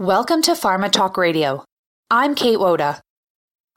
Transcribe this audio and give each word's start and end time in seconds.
Welcome 0.00 0.42
to 0.42 0.54
Pharma 0.54 0.90
Talk 0.90 1.16
Radio. 1.16 1.64
I'm 2.10 2.34
Kate 2.34 2.58
Woda. 2.58 3.00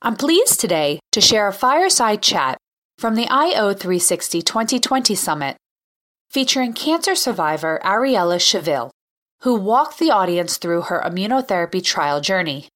I'm 0.01 0.15
pleased 0.15 0.59
today 0.59 0.99
to 1.11 1.21
share 1.21 1.47
a 1.47 1.53
fireside 1.53 2.23
chat 2.23 2.57
from 2.97 3.13
the 3.13 3.27
IO360 3.27 4.43
2020 4.43 5.13
Summit 5.13 5.57
featuring 6.31 6.73
cancer 6.73 7.13
survivor 7.13 7.79
Ariella 7.83 8.37
Chivil, 8.39 8.89
who 9.41 9.53
walked 9.53 9.99
the 9.99 10.09
audience 10.09 10.57
through 10.57 10.81
her 10.81 11.03
immunotherapy 11.05 11.83
trial 11.83 12.19
journey. 12.19 12.67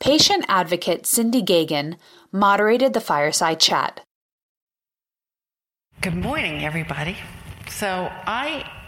Patient 0.00 0.46
advocate 0.48 1.04
Cindy 1.04 1.42
Geoghegan 1.42 1.96
moderated 2.32 2.94
the 2.94 3.02
fireside 3.02 3.60
chat. 3.60 4.00
Good 6.00 6.16
morning, 6.16 6.64
everybody. 6.64 7.18
So, 7.68 8.10
I 8.26 8.79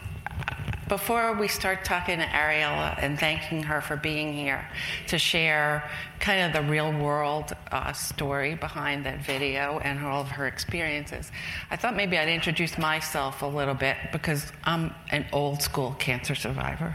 before 0.92 1.32
we 1.32 1.48
start 1.48 1.86
talking 1.86 2.18
to 2.18 2.24
Ariella 2.26 3.02
and 3.02 3.18
thanking 3.18 3.62
her 3.62 3.80
for 3.80 3.96
being 3.96 4.34
here 4.34 4.68
to 5.06 5.16
share 5.16 5.88
kind 6.20 6.44
of 6.44 6.52
the 6.52 6.70
real 6.70 6.92
world 6.92 7.50
uh, 7.70 7.94
story 7.94 8.56
behind 8.56 9.06
that 9.06 9.24
video 9.24 9.78
and 9.78 10.04
all 10.04 10.20
of 10.20 10.28
her 10.28 10.46
experiences, 10.46 11.32
I 11.70 11.76
thought 11.76 11.96
maybe 11.96 12.18
I'd 12.18 12.28
introduce 12.28 12.76
myself 12.76 13.40
a 13.40 13.46
little 13.46 13.72
bit 13.72 13.96
because 14.12 14.52
I'm 14.64 14.94
an 15.10 15.24
old 15.32 15.62
school 15.62 15.96
cancer 15.98 16.34
survivor 16.34 16.94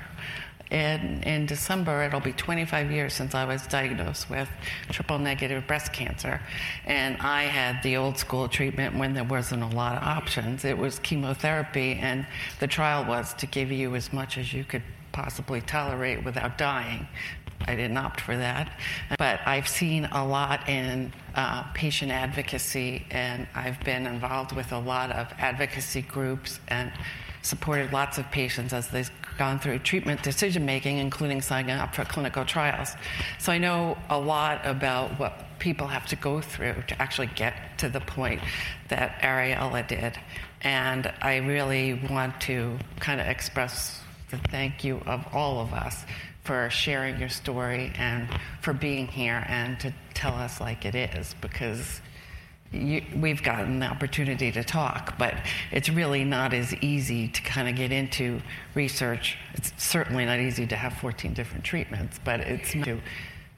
in, 0.69 1.23
in 1.23 1.45
December, 1.45 2.03
it'll 2.03 2.19
be 2.19 2.33
25 2.33 2.91
years 2.91 3.13
since 3.13 3.33
I 3.33 3.45
was 3.45 3.65
diagnosed 3.67 4.29
with 4.29 4.49
triple 4.89 5.17
negative 5.17 5.65
breast 5.65 5.93
cancer. 5.93 6.41
And 6.85 7.17
I 7.17 7.43
had 7.43 7.81
the 7.83 7.97
old 7.97 8.17
school 8.17 8.49
treatment 8.49 8.97
when 8.97 9.13
there 9.13 9.23
wasn't 9.23 9.63
a 9.63 9.75
lot 9.75 9.95
of 9.95 10.03
options. 10.03 10.65
It 10.65 10.77
was 10.77 10.99
chemotherapy, 10.99 11.93
and 11.93 12.25
the 12.59 12.67
trial 12.67 13.05
was 13.05 13.33
to 13.35 13.45
give 13.45 13.71
you 13.71 13.95
as 13.95 14.11
much 14.11 14.37
as 14.37 14.51
you 14.53 14.63
could 14.63 14.83
possibly 15.13 15.61
tolerate 15.61 16.23
without 16.25 16.57
dying. 16.57 17.07
I 17.65 17.75
didn't 17.75 17.97
opt 17.97 18.21
for 18.21 18.37
that. 18.37 18.71
But 19.17 19.39
I've 19.45 19.67
seen 19.67 20.05
a 20.05 20.25
lot 20.25 20.67
in 20.69 21.11
uh, 21.35 21.63
patient 21.73 22.11
advocacy, 22.11 23.05
and 23.09 23.47
I've 23.55 23.79
been 23.81 24.05
involved 24.05 24.51
with 24.51 24.71
a 24.73 24.79
lot 24.79 25.11
of 25.11 25.33
advocacy 25.37 26.01
groups 26.01 26.59
and 26.67 26.91
supported 27.41 27.93
lots 27.93 28.17
of 28.17 28.29
patients 28.31 28.73
as 28.73 28.89
they've 28.89 29.11
gone 29.37 29.59
through 29.59 29.79
treatment 29.79 30.23
decision 30.23 30.65
making, 30.65 30.97
including 30.97 31.41
signing 31.41 31.75
up 31.75 31.95
for 31.95 32.05
clinical 32.05 32.45
trials. 32.45 32.95
So 33.39 33.51
I 33.51 33.57
know 33.57 33.97
a 34.09 34.19
lot 34.19 34.65
about 34.65 35.19
what 35.19 35.59
people 35.59 35.87
have 35.87 36.05
to 36.07 36.15
go 36.15 36.41
through 36.41 36.75
to 36.87 37.01
actually 37.01 37.27
get 37.27 37.77
to 37.79 37.89
the 37.89 37.99
point 37.99 38.41
that 38.89 39.19
Ariella 39.21 39.87
did. 39.87 40.17
And 40.61 41.11
I 41.21 41.37
really 41.37 41.93
want 42.09 42.39
to 42.41 42.77
kind 42.99 43.21
of 43.21 43.27
express 43.27 44.01
the 44.29 44.37
thank 44.37 44.83
you 44.83 45.01
of 45.05 45.25
all 45.33 45.61
of 45.61 45.73
us 45.73 46.05
for 46.43 46.69
sharing 46.69 47.19
your 47.19 47.29
story 47.29 47.91
and 47.97 48.27
for 48.61 48.73
being 48.73 49.07
here 49.07 49.45
and 49.47 49.79
to 49.81 49.93
tell 50.13 50.33
us 50.33 50.61
like 50.61 50.85
it 50.85 50.95
is 50.95 51.35
because 51.41 52.01
you, 52.71 53.01
we've 53.15 53.41
gotten 53.43 53.79
the 53.79 53.85
opportunity 53.85 54.51
to 54.51 54.63
talk, 54.63 55.17
but 55.17 55.33
it's 55.71 55.89
really 55.89 56.23
not 56.23 56.53
as 56.53 56.73
easy 56.75 57.27
to 57.29 57.41
kind 57.41 57.69
of 57.69 57.75
get 57.75 57.91
into 57.91 58.41
research. 58.75 59.37
It's 59.53 59.71
certainly 59.77 60.25
not 60.25 60.39
easy 60.39 60.67
to 60.67 60.75
have 60.75 60.93
14 60.93 61.33
different 61.33 61.63
treatments, 61.63 62.19
but 62.23 62.41
it's 62.41 62.71
to 62.71 62.99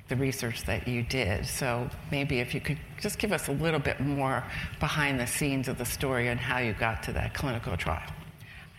the 0.10 0.16
research 0.16 0.64
that 0.66 0.88
you 0.88 1.04
did. 1.04 1.46
So 1.46 1.90
maybe 2.12 2.40
if 2.40 2.54
you 2.54 2.62
could 2.62 2.80
just 3.00 3.20
give 3.20 3.32
us 3.32 3.48
a 3.48 3.52
little 3.52 3.80
bit 3.80 4.00
more 4.00 4.44
behind 4.80 5.20
the 5.20 5.28
scenes 5.28 5.68
of 5.68 5.78
the 5.78 5.86
story 5.86 6.28
and 6.28 6.40
how 6.40 6.60
you 6.60 6.74
got 6.74 7.04
to 7.04 7.14
that 7.14 7.34
clinical 7.34 7.78
trial. 7.78 8.12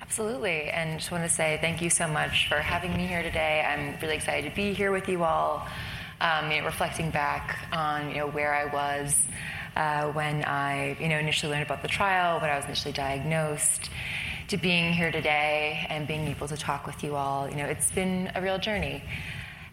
Absolutely, 0.02 0.62
and 0.70 0.98
just 0.98 1.12
want 1.12 1.22
to 1.22 1.30
say 1.30 1.58
thank 1.60 1.80
you 1.80 1.88
so 1.88 2.08
much 2.08 2.48
for 2.48 2.56
having 2.56 2.96
me 2.96 3.06
here 3.06 3.22
today. 3.22 3.64
I'm 3.64 3.96
really 4.02 4.16
excited 4.16 4.50
to 4.50 4.56
be 4.56 4.72
here 4.74 4.90
with 4.90 5.08
you 5.08 5.22
all. 5.22 5.68
Um, 6.20 6.50
you 6.50 6.60
know, 6.60 6.66
reflecting 6.66 7.10
back 7.10 7.58
on 7.72 8.10
you 8.10 8.16
know 8.16 8.26
where 8.26 8.52
I 8.52 8.66
was 8.66 9.16
uh, 9.76 10.10
when 10.12 10.44
I, 10.44 10.96
you 11.00 11.08
know, 11.08 11.18
initially 11.18 11.52
learned 11.52 11.64
about 11.64 11.82
the 11.82 11.88
trial, 11.88 12.41
when 12.41 12.50
I 12.50 12.56
was 12.56 12.64
initially 12.64 12.92
diagnosed, 12.92 13.91
to 14.48 14.56
being 14.56 14.92
here 14.92 15.12
today 15.12 15.86
and 15.88 16.08
being 16.08 16.26
able 16.26 16.48
to 16.48 16.56
talk 16.56 16.86
with 16.86 17.04
you 17.04 17.14
all. 17.14 17.48
You 17.48 17.56
know, 17.56 17.66
it's 17.66 17.91
been 17.92 18.32
a 18.34 18.42
real 18.42 18.58
journey. 18.58 19.03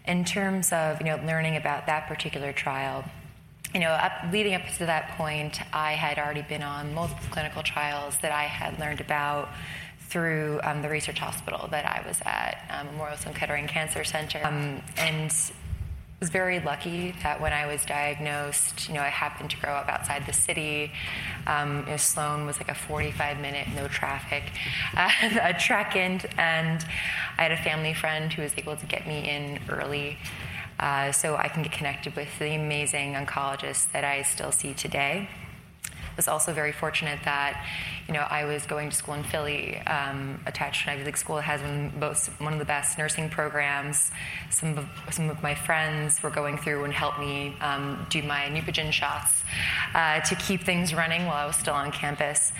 In 0.06 0.24
terms 0.24 0.72
of, 0.72 1.00
you 1.00 1.06
know, 1.06 1.20
learning 1.26 1.56
about 1.56 1.86
that 1.86 2.06
particular 2.06 2.52
trial, 2.52 3.04
you 3.74 3.80
know, 3.80 3.90
up, 3.90 4.12
leading 4.32 4.54
up 4.54 4.62
to 4.78 4.86
that 4.86 5.10
point, 5.18 5.60
I 5.72 5.92
had 5.92 6.18
already 6.18 6.42
been 6.42 6.62
on 6.62 6.94
multiple 6.94 7.26
clinical 7.30 7.62
trials 7.62 8.16
that 8.18 8.32
I 8.32 8.44
had 8.44 8.78
learned 8.78 9.00
about 9.00 9.50
through 10.08 10.60
um, 10.62 10.80
the 10.80 10.88
research 10.88 11.18
hospital 11.18 11.68
that 11.70 11.84
I 11.84 12.06
was 12.06 12.18
at, 12.24 12.64
um, 12.70 12.86
Memorial 12.92 13.18
Sloan 13.18 13.34
Kettering 13.34 13.66
Cancer 13.66 14.04
Center. 14.04 14.40
Um, 14.42 14.80
and 14.96 15.30
was 16.20 16.30
very 16.30 16.58
lucky 16.60 17.14
that 17.22 17.40
when 17.40 17.52
I 17.52 17.66
was 17.66 17.84
diagnosed, 17.84 18.88
you 18.88 18.94
know, 18.94 19.00
I 19.00 19.08
happened 19.08 19.50
to 19.50 19.56
grow 19.58 19.72
up 19.72 19.88
outside 19.88 20.26
the 20.26 20.32
city. 20.32 20.90
Um, 21.46 21.84
you 21.84 21.92
know, 21.92 21.96
Sloan 21.96 22.44
was 22.44 22.58
like 22.58 22.68
a 22.68 22.74
45 22.74 23.40
minute, 23.40 23.68
no 23.74 23.86
traffic, 23.86 24.42
uh, 24.96 25.10
a 25.42 25.54
trek 25.54 25.94
in, 25.94 26.20
and 26.36 26.84
I 27.36 27.42
had 27.42 27.52
a 27.52 27.56
family 27.56 27.94
friend 27.94 28.32
who 28.32 28.42
was 28.42 28.52
able 28.56 28.76
to 28.76 28.86
get 28.86 29.06
me 29.06 29.30
in 29.30 29.60
early. 29.68 30.18
Uh, 30.80 31.10
so 31.12 31.36
I 31.36 31.48
can 31.48 31.62
get 31.62 31.72
connected 31.72 32.14
with 32.14 32.36
the 32.38 32.54
amazing 32.54 33.14
oncologists 33.14 33.90
that 33.92 34.04
I 34.04 34.22
still 34.22 34.52
see 34.52 34.74
today 34.74 35.28
was 36.18 36.28
also 36.28 36.52
very 36.52 36.72
fortunate 36.72 37.20
that, 37.24 37.64
you 38.06 38.12
know, 38.12 38.26
I 38.28 38.44
was 38.44 38.66
going 38.66 38.90
to 38.90 38.96
school 38.96 39.14
in 39.14 39.22
Philly, 39.22 39.78
um, 39.86 40.38
attached 40.44 40.84
to 40.84 40.90
an 40.90 40.96
Ivy 40.96 41.04
League 41.04 41.16
school 41.16 41.36
that 41.36 41.42
has 41.42 41.62
one, 41.62 41.92
both, 41.98 42.28
one 42.40 42.52
of 42.52 42.58
the 42.58 42.66
best 42.66 42.98
nursing 42.98 43.30
programs. 43.30 44.10
Some 44.50 44.76
of, 44.76 44.86
some 45.10 45.30
of 45.30 45.42
my 45.42 45.54
friends 45.54 46.22
were 46.22 46.30
going 46.30 46.58
through 46.58 46.84
and 46.84 46.92
helped 46.92 47.20
me 47.20 47.56
um, 47.62 48.06
do 48.10 48.22
my 48.22 48.50
Neupogen 48.50 48.92
shots 48.92 49.42
uh, 49.94 50.20
to 50.20 50.34
keep 50.34 50.64
things 50.64 50.92
running 50.92 51.24
while 51.24 51.36
I 51.36 51.46
was 51.46 51.56
still 51.56 51.74
on 51.74 51.90
campus 51.92 52.52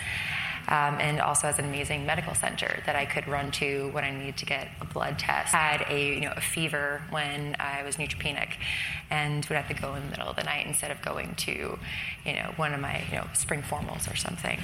um, 0.68 0.98
and 1.00 1.20
also 1.20 1.46
has 1.46 1.58
an 1.58 1.64
amazing 1.64 2.04
medical 2.04 2.34
center 2.34 2.82
that 2.84 2.94
I 2.94 3.06
could 3.06 3.26
run 3.26 3.50
to 3.52 3.88
when 3.92 4.04
I 4.04 4.10
needed 4.10 4.36
to 4.38 4.46
get 4.46 4.68
a 4.80 4.84
blood 4.84 5.18
test. 5.18 5.54
I 5.54 5.58
had 5.58 5.86
a 5.90 6.14
you 6.14 6.20
know 6.20 6.32
a 6.36 6.40
fever 6.40 7.02
when 7.10 7.56
I 7.58 7.82
was 7.82 7.96
neutropenic, 7.96 8.50
and 9.10 9.44
would 9.46 9.56
have 9.56 9.68
to 9.68 9.74
go 9.74 9.94
in 9.94 10.04
the 10.04 10.10
middle 10.10 10.28
of 10.28 10.36
the 10.36 10.44
night 10.44 10.66
instead 10.66 10.90
of 10.90 11.00
going 11.00 11.34
to 11.36 11.78
you 12.24 12.32
know 12.32 12.52
one 12.56 12.74
of 12.74 12.80
my 12.80 13.02
you 13.10 13.16
know 13.16 13.26
spring 13.32 13.62
formals 13.62 14.12
or 14.12 14.16
something. 14.16 14.60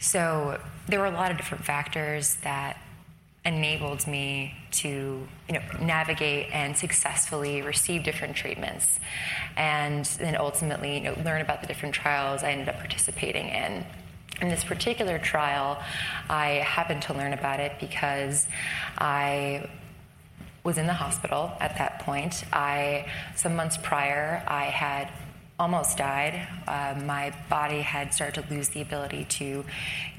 So 0.00 0.60
there 0.88 0.98
were 0.98 1.06
a 1.06 1.10
lot 1.10 1.30
of 1.30 1.36
different 1.36 1.64
factors 1.64 2.36
that 2.42 2.78
enabled 3.44 4.06
me 4.06 4.54
to 4.70 5.26
you 5.48 5.54
know 5.54 5.62
navigate 5.80 6.48
and 6.52 6.76
successfully 6.76 7.62
receive 7.62 8.04
different 8.04 8.36
treatments 8.36 9.00
and 9.56 10.04
then 10.18 10.36
ultimately 10.36 10.98
you 10.98 11.00
know 11.00 11.16
learn 11.24 11.40
about 11.40 11.62
the 11.62 11.66
different 11.66 11.94
trials 11.94 12.42
I 12.42 12.50
ended 12.50 12.68
up 12.68 12.76
participating 12.76 13.48
in 13.48 13.86
in 14.40 14.48
this 14.48 14.64
particular 14.64 15.18
trial, 15.18 15.82
I 16.28 16.64
happened 16.64 17.02
to 17.02 17.14
learn 17.14 17.32
about 17.32 17.60
it 17.60 17.72
because 17.80 18.46
I 18.98 19.68
was 20.64 20.78
in 20.78 20.86
the 20.86 20.94
hospital 20.94 21.52
at 21.60 21.78
that 21.78 22.00
point. 22.00 22.44
I, 22.52 23.06
some 23.36 23.56
months 23.56 23.78
prior, 23.82 24.42
I 24.46 24.64
had 24.64 25.10
almost 25.58 25.98
died. 25.98 26.48
Uh, 26.66 26.98
my 27.04 27.34
body 27.50 27.82
had 27.82 28.14
started 28.14 28.42
to 28.42 28.54
lose 28.54 28.70
the 28.70 28.80
ability 28.80 29.26
to, 29.26 29.44
you 29.44 29.64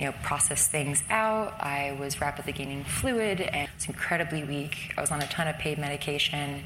know, 0.06 0.12
process 0.24 0.68
things 0.68 1.04
out. 1.10 1.60
I 1.60 1.98
was 2.00 2.22
rapidly 2.22 2.54
gaining 2.54 2.84
fluid 2.84 3.42
and 3.42 3.68
was 3.76 3.88
incredibly 3.88 4.44
weak. 4.44 4.94
I 4.98 5.02
was 5.02 5.10
on 5.10 5.22
a 5.22 5.28
ton 5.28 5.48
of 5.48 5.58
pain 5.58 5.81
medication, 5.81 6.64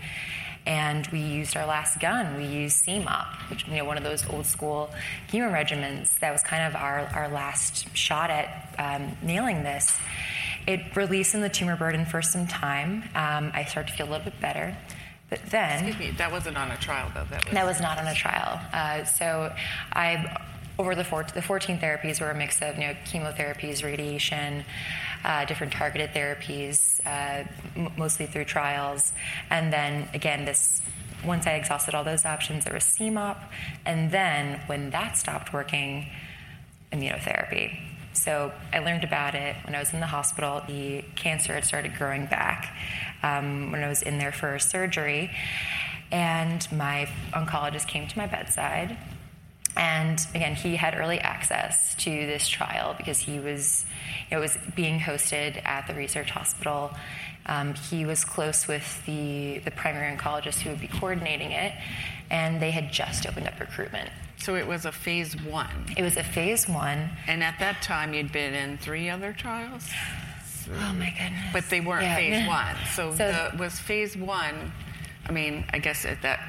and 0.65 1.05
we 1.07 1.19
used 1.19 1.55
our 1.55 1.65
last 1.65 1.99
gun. 1.99 2.37
We 2.37 2.45
used 2.45 2.85
CMOP, 2.85 3.49
which 3.49 3.67
you 3.67 3.75
know 3.75 3.85
one 3.85 3.97
of 3.97 4.03
those 4.03 4.27
old 4.29 4.45
school 4.45 4.89
chemo 5.29 5.51
regimens. 5.51 6.17
That 6.19 6.31
was 6.31 6.41
kind 6.41 6.63
of 6.63 6.75
our 6.75 7.09
our 7.13 7.29
last 7.29 7.95
shot 7.95 8.29
at 8.29 8.75
um, 8.77 9.15
nailing 9.21 9.63
this. 9.63 9.97
It 10.67 10.95
released 10.95 11.35
in 11.35 11.41
the 11.41 11.49
tumor 11.49 11.75
burden 11.75 12.05
for 12.05 12.21
some 12.21 12.47
time. 12.47 13.03
Um, 13.13 13.51
I 13.53 13.65
started 13.65 13.91
to 13.91 13.97
feel 13.97 14.07
a 14.07 14.11
little 14.11 14.25
bit 14.25 14.41
better. 14.41 14.75
But 15.29 15.41
then, 15.47 15.85
excuse 15.85 16.11
me, 16.11 16.17
that 16.17 16.31
wasn't 16.31 16.57
on 16.57 16.71
a 16.71 16.77
trial 16.77 17.11
though. 17.13 17.25
That 17.29 17.45
was, 17.45 17.53
that 17.53 17.65
was 17.65 17.81
not 17.81 17.97
on 17.97 18.07
a 18.07 18.13
trial. 18.13 18.59
Uh, 18.73 19.03
so 19.05 19.53
I 19.93 20.39
over 20.77 20.95
the, 20.95 21.03
four, 21.03 21.23
the 21.23 21.41
14 21.41 21.79
therapies 21.79 22.19
were 22.19 22.29
a 22.29 22.35
mix 22.35 22.61
of 22.61 22.75
you 22.75 22.87
know 22.87 22.95
chemotherapies, 23.05 23.83
radiation, 23.83 24.63
uh, 25.23 25.45
different 25.45 25.73
targeted 25.73 26.11
therapies, 26.11 26.99
uh, 27.05 27.45
m- 27.75 27.91
mostly 27.97 28.25
through 28.25 28.45
trials. 28.45 29.13
And 29.49 29.71
then 29.71 30.09
again, 30.13 30.45
this 30.45 30.81
once 31.25 31.47
I 31.47 31.53
exhausted 31.53 31.95
all 31.95 32.03
those 32.03 32.25
options, 32.25 32.65
there 32.65 32.73
was 32.73 32.83
CMOP. 32.83 33.37
And 33.85 34.11
then 34.11 34.61
when 34.67 34.91
that 34.91 35.17
stopped 35.17 35.53
working, 35.53 36.07
immunotherapy. 36.91 37.79
So 38.13 38.51
I 38.71 38.79
learned 38.79 39.03
about 39.03 39.35
it 39.35 39.55
when 39.65 39.75
I 39.75 39.79
was 39.79 39.93
in 39.93 39.99
the 39.99 40.05
hospital. 40.05 40.61
The 40.67 41.03
cancer 41.15 41.53
had 41.53 41.65
started 41.65 41.95
growing 41.95 42.27
back 42.27 42.73
um, 43.23 43.71
when 43.71 43.83
I 43.83 43.89
was 43.89 44.01
in 44.01 44.19
there 44.19 44.31
for 44.31 44.57
surgery. 44.59 45.31
And 46.11 46.71
my 46.71 47.09
oncologist 47.33 47.87
came 47.87 48.07
to 48.07 48.17
my 48.17 48.27
bedside 48.27 48.97
and 49.77 50.19
again, 50.33 50.55
he 50.55 50.75
had 50.75 50.95
early 50.97 51.19
access 51.19 51.95
to 51.95 52.09
this 52.09 52.47
trial 52.47 52.93
because 52.97 53.19
he 53.19 53.39
was, 53.39 53.85
it 54.31 54.37
was 54.37 54.57
being 54.75 54.99
hosted 54.99 55.63
at 55.65 55.87
the 55.87 55.93
research 55.93 56.31
hospital. 56.31 56.91
Um, 57.47 57.73
he 57.75 58.05
was 58.05 58.25
close 58.25 58.67
with 58.67 59.05
the, 59.05 59.59
the 59.59 59.71
primary 59.71 60.15
oncologist 60.15 60.61
who 60.61 60.71
would 60.71 60.79
be 60.81 60.87
coordinating 60.87 61.51
it, 61.51 61.73
and 62.31 62.59
they 62.61 62.71
had 62.71 62.91
just 62.91 63.27
opened 63.27 63.47
up 63.47 63.59
recruitment. 63.59 64.09
So 64.37 64.55
it 64.55 64.65
was 64.67 64.85
a 64.85 64.91
phase 64.91 65.35
one. 65.43 65.93
It 65.95 66.01
was 66.01 66.17
a 66.17 66.23
phase 66.23 66.67
one. 66.67 67.09
And 67.27 67.43
at 67.43 67.59
that 67.59 67.81
time, 67.81 68.13
you'd 68.13 68.31
been 68.31 68.53
in 68.53 68.77
three 68.77 69.09
other 69.09 69.33
trials? 69.33 69.87
Oh 70.67 70.93
my 70.93 71.11
goodness. 71.11 71.53
But 71.53 71.69
they 71.69 71.81
weren't 71.81 72.03
Yeah. 72.03 72.15
phase 72.15 72.47
one. 72.47 72.75
So, 72.93 73.11
So- 73.17 73.49
the, 73.51 73.57
was 73.57 73.77
phase 73.79 74.17
one, 74.17 74.71
I 75.27 75.31
mean, 75.31 75.65
I 75.73 75.79
guess 75.79 76.05
at 76.05 76.21
that, 76.21 76.39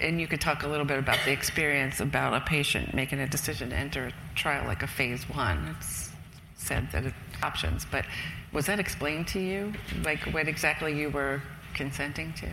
and 0.00 0.20
you 0.20 0.26
could 0.26 0.40
talk 0.40 0.62
a 0.62 0.68
little 0.68 0.84
bit 0.86 0.98
about 0.98 1.18
the 1.24 1.32
experience 1.32 2.00
about 2.00 2.34
a 2.34 2.40
patient 2.40 2.94
making 2.94 3.18
a 3.18 3.26
decision 3.26 3.70
to 3.70 3.76
enter 3.76 4.06
a 4.06 4.36
trial 4.36 4.66
like 4.66 4.82
a 4.82 4.86
phase 4.86 5.28
one. 5.28 5.76
It's 5.78 6.10
said 6.54 6.88
that 6.92 7.06
it 7.06 7.14
options, 7.42 7.84
but 7.90 8.04
was 8.52 8.66
that 8.66 8.78
explained 8.78 9.26
to 9.28 9.40
you? 9.40 9.72
Like 10.04 10.20
what 10.32 10.46
exactly 10.46 10.96
you 10.98 11.10
were 11.10 11.42
consenting 11.74 12.32
to? 12.34 12.46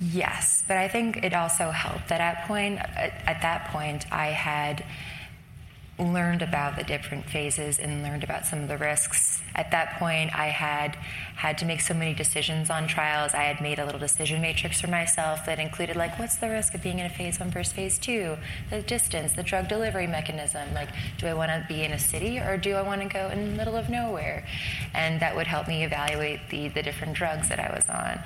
Yes, 0.00 0.64
but 0.66 0.76
I 0.76 0.88
think 0.88 1.24
it 1.24 1.34
also 1.34 1.70
helped 1.70 2.08
that 2.08 2.20
at 2.20 2.46
point 2.46 2.78
at 2.78 3.40
that 3.42 3.68
point 3.68 4.10
I 4.12 4.26
had 4.26 4.84
learned 6.00 6.42
about 6.42 6.76
the 6.76 6.84
different 6.84 7.26
phases 7.26 7.78
and 7.78 8.02
learned 8.02 8.24
about 8.24 8.46
some 8.46 8.62
of 8.62 8.68
the 8.68 8.78
risks. 8.78 9.40
At 9.54 9.70
that 9.70 9.98
point, 9.98 10.34
I 10.34 10.46
had 10.46 10.96
had 11.36 11.58
to 11.58 11.64
make 11.64 11.80
so 11.80 11.94
many 11.94 12.14
decisions 12.14 12.70
on 12.70 12.86
trials. 12.86 13.34
I 13.34 13.44
had 13.44 13.60
made 13.60 13.78
a 13.78 13.84
little 13.84 14.00
decision 14.00 14.40
matrix 14.40 14.80
for 14.80 14.88
myself 14.88 15.46
that 15.46 15.58
included 15.58 15.96
like 15.96 16.18
what's 16.18 16.36
the 16.36 16.48
risk 16.48 16.74
of 16.74 16.82
being 16.82 16.98
in 16.98 17.06
a 17.06 17.10
phase 17.10 17.38
one 17.38 17.50
versus 17.50 17.72
phase 17.72 17.98
two, 17.98 18.36
the 18.70 18.82
distance, 18.82 19.32
the 19.32 19.42
drug 19.42 19.68
delivery 19.68 20.06
mechanism. 20.06 20.72
Like, 20.74 20.88
do 21.18 21.26
I 21.26 21.34
want 21.34 21.50
to 21.50 21.64
be 21.68 21.82
in 21.82 21.92
a 21.92 21.98
city 21.98 22.38
or 22.38 22.56
do 22.56 22.74
I 22.74 22.82
want 22.82 23.02
to 23.02 23.08
go 23.08 23.28
in 23.28 23.50
the 23.50 23.56
middle 23.56 23.76
of 23.76 23.90
nowhere? 23.90 24.46
And 24.94 25.20
that 25.20 25.36
would 25.36 25.46
help 25.46 25.68
me 25.68 25.84
evaluate 25.84 26.40
the 26.50 26.68
the 26.68 26.82
different 26.82 27.14
drugs 27.14 27.48
that 27.48 27.60
I 27.60 27.74
was 27.74 27.88
on. 27.88 28.20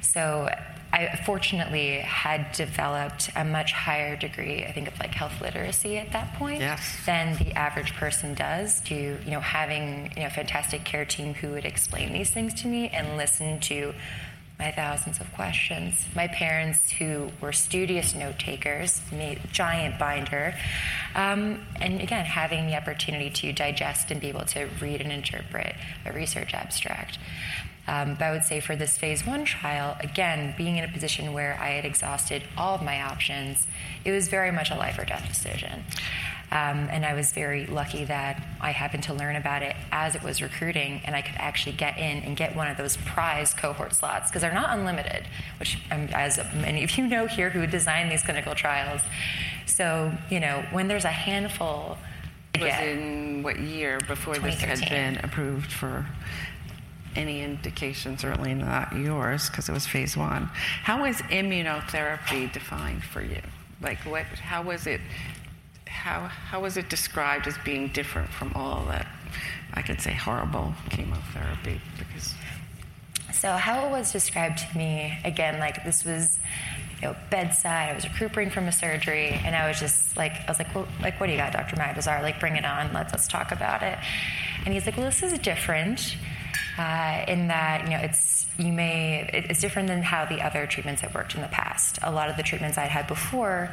So 0.00 0.48
I 0.94 1.16
fortunately 1.26 1.98
had 1.98 2.52
developed 2.52 3.28
a 3.34 3.44
much 3.44 3.72
higher 3.72 4.14
degree, 4.14 4.64
I 4.64 4.70
think, 4.70 4.86
of 4.86 4.96
like 5.00 5.12
health 5.12 5.40
literacy 5.40 5.98
at 5.98 6.12
that 6.12 6.34
point 6.34 6.60
Yes. 6.60 6.98
than 7.04 7.36
the 7.36 7.52
average 7.58 7.94
person 7.94 8.34
does. 8.34 8.80
To 8.82 8.94
you 8.94 9.30
know, 9.30 9.40
having 9.40 10.12
you 10.16 10.20
know, 10.22 10.26
a 10.28 10.30
fantastic 10.30 10.84
care 10.84 11.04
team 11.04 11.34
who 11.34 11.50
would 11.50 11.64
explain 11.64 12.12
these 12.12 12.30
things 12.30 12.54
to 12.62 12.68
me 12.68 12.90
and 12.90 13.16
listen 13.16 13.58
to 13.60 13.92
my 14.56 14.70
thousands 14.70 15.18
of 15.18 15.32
questions. 15.34 16.06
My 16.14 16.28
parents, 16.28 16.88
who 16.92 17.28
were 17.40 17.50
studious 17.52 18.14
note 18.14 18.38
takers, 18.38 19.02
made 19.10 19.40
giant 19.50 19.98
binder, 19.98 20.54
um, 21.16 21.60
and 21.80 22.00
again, 22.00 22.24
having 22.24 22.68
the 22.68 22.76
opportunity 22.76 23.30
to 23.30 23.52
digest 23.52 24.12
and 24.12 24.20
be 24.20 24.28
able 24.28 24.44
to 24.44 24.68
read 24.80 25.00
and 25.00 25.10
interpret 25.10 25.74
a 26.06 26.12
research 26.12 26.54
abstract. 26.54 27.18
Um, 27.86 28.14
but 28.14 28.22
I 28.22 28.30
would 28.32 28.44
say 28.44 28.60
for 28.60 28.76
this 28.76 28.96
phase 28.96 29.26
one 29.26 29.44
trial, 29.44 29.96
again, 30.00 30.54
being 30.56 30.76
in 30.76 30.84
a 30.84 30.88
position 30.88 31.32
where 31.32 31.58
I 31.60 31.70
had 31.70 31.84
exhausted 31.84 32.42
all 32.56 32.74
of 32.74 32.82
my 32.82 33.02
options, 33.02 33.66
it 34.04 34.12
was 34.12 34.28
very 34.28 34.50
much 34.50 34.70
a 34.70 34.74
life 34.74 34.98
or 34.98 35.04
death 35.04 35.28
decision. 35.28 35.84
Um, 36.50 36.88
and 36.90 37.04
I 37.04 37.14
was 37.14 37.32
very 37.32 37.66
lucky 37.66 38.04
that 38.04 38.40
I 38.60 38.70
happened 38.70 39.02
to 39.04 39.14
learn 39.14 39.34
about 39.34 39.62
it 39.62 39.74
as 39.90 40.14
it 40.14 40.22
was 40.22 40.40
recruiting, 40.40 41.00
and 41.04 41.16
I 41.16 41.20
could 41.20 41.34
actually 41.36 41.74
get 41.74 41.98
in 41.98 42.22
and 42.22 42.36
get 42.36 42.54
one 42.54 42.68
of 42.68 42.76
those 42.76 42.96
prize 42.98 43.52
cohort 43.52 43.92
slots 43.94 44.30
because 44.30 44.42
they're 44.42 44.54
not 44.54 44.78
unlimited, 44.78 45.26
which, 45.58 45.78
um, 45.90 46.08
as 46.12 46.38
many 46.54 46.84
of 46.84 46.96
you 46.96 47.06
know 47.06 47.26
here 47.26 47.50
who 47.50 47.66
design 47.66 48.08
these 48.08 48.22
clinical 48.22 48.54
trials. 48.54 49.00
So, 49.66 50.12
you 50.30 50.38
know, 50.38 50.64
when 50.70 50.86
there's 50.86 51.04
a 51.04 51.08
handful, 51.08 51.98
It 52.54 52.60
was 52.60 52.72
in 52.82 53.42
what 53.42 53.58
year 53.58 53.98
before 54.06 54.38
this 54.38 54.60
had 54.60 54.88
been 54.88 55.16
approved 55.24 55.72
for 55.72 56.06
any 57.16 57.42
indication, 57.42 58.18
certainly 58.18 58.54
not 58.54 58.94
yours, 58.94 59.48
because 59.48 59.68
it 59.68 59.72
was 59.72 59.86
phase 59.86 60.16
one. 60.16 60.46
How 60.82 61.04
is 61.04 61.18
immunotherapy 61.22 62.52
defined 62.52 63.04
for 63.04 63.22
you? 63.22 63.40
Like, 63.80 63.98
what? 64.00 64.24
How 64.24 64.62
was 64.62 64.86
it? 64.86 65.00
How 65.86 66.20
how 66.26 66.60
was 66.60 66.76
it 66.76 66.88
described 66.88 67.46
as 67.46 67.56
being 67.64 67.88
different 67.88 68.28
from 68.30 68.52
all 68.54 68.84
that? 68.86 69.06
I 69.72 69.82
could 69.82 70.00
say 70.00 70.12
horrible 70.12 70.74
chemotherapy 70.90 71.80
because 71.98 72.34
So 73.32 73.52
how 73.52 73.86
it 73.86 73.90
was 73.90 74.12
described 74.12 74.58
to 74.58 74.78
me, 74.78 75.18
again, 75.24 75.58
like 75.58 75.84
this 75.84 76.04
was, 76.04 76.38
you 77.00 77.08
know, 77.08 77.16
bedside. 77.30 77.90
I 77.90 77.94
was 77.94 78.04
recuperating 78.04 78.52
from 78.52 78.68
a 78.68 78.72
surgery, 78.72 79.28
and 79.44 79.54
I 79.54 79.68
was 79.68 79.80
just 79.80 80.16
like, 80.16 80.32
I 80.32 80.44
was 80.48 80.58
like, 80.58 80.74
well, 80.74 80.86
like, 81.02 81.18
what 81.20 81.26
do 81.26 81.32
you 81.32 81.38
got, 81.38 81.52
Dr. 81.52 81.76
Magdazar? 81.76 82.22
Like, 82.22 82.38
bring 82.40 82.56
it 82.56 82.64
on. 82.64 82.92
Let's 82.92 83.12
let's 83.12 83.28
talk 83.28 83.52
about 83.52 83.82
it. 83.82 83.98
And 84.64 84.72
he's 84.72 84.86
like, 84.86 84.96
well, 84.96 85.06
this 85.06 85.22
is 85.22 85.38
different 85.40 86.16
uh, 86.78 87.24
in 87.28 87.48
that 87.48 87.84
you 87.84 87.90
know 87.90 87.98
it's 88.02 88.46
you 88.58 88.72
may 88.72 89.28
it- 89.32 89.46
it's 89.50 89.60
different 89.60 89.88
than 89.88 90.02
how 90.02 90.24
the 90.24 90.40
other 90.40 90.66
treatments 90.66 91.00
have 91.02 91.14
worked 91.14 91.34
in 91.34 91.42
the 91.42 91.48
past. 91.48 91.98
A 92.02 92.10
lot 92.10 92.28
of 92.30 92.36
the 92.36 92.42
treatments 92.42 92.78
I'd 92.78 92.88
had 92.90 93.06
before 93.06 93.70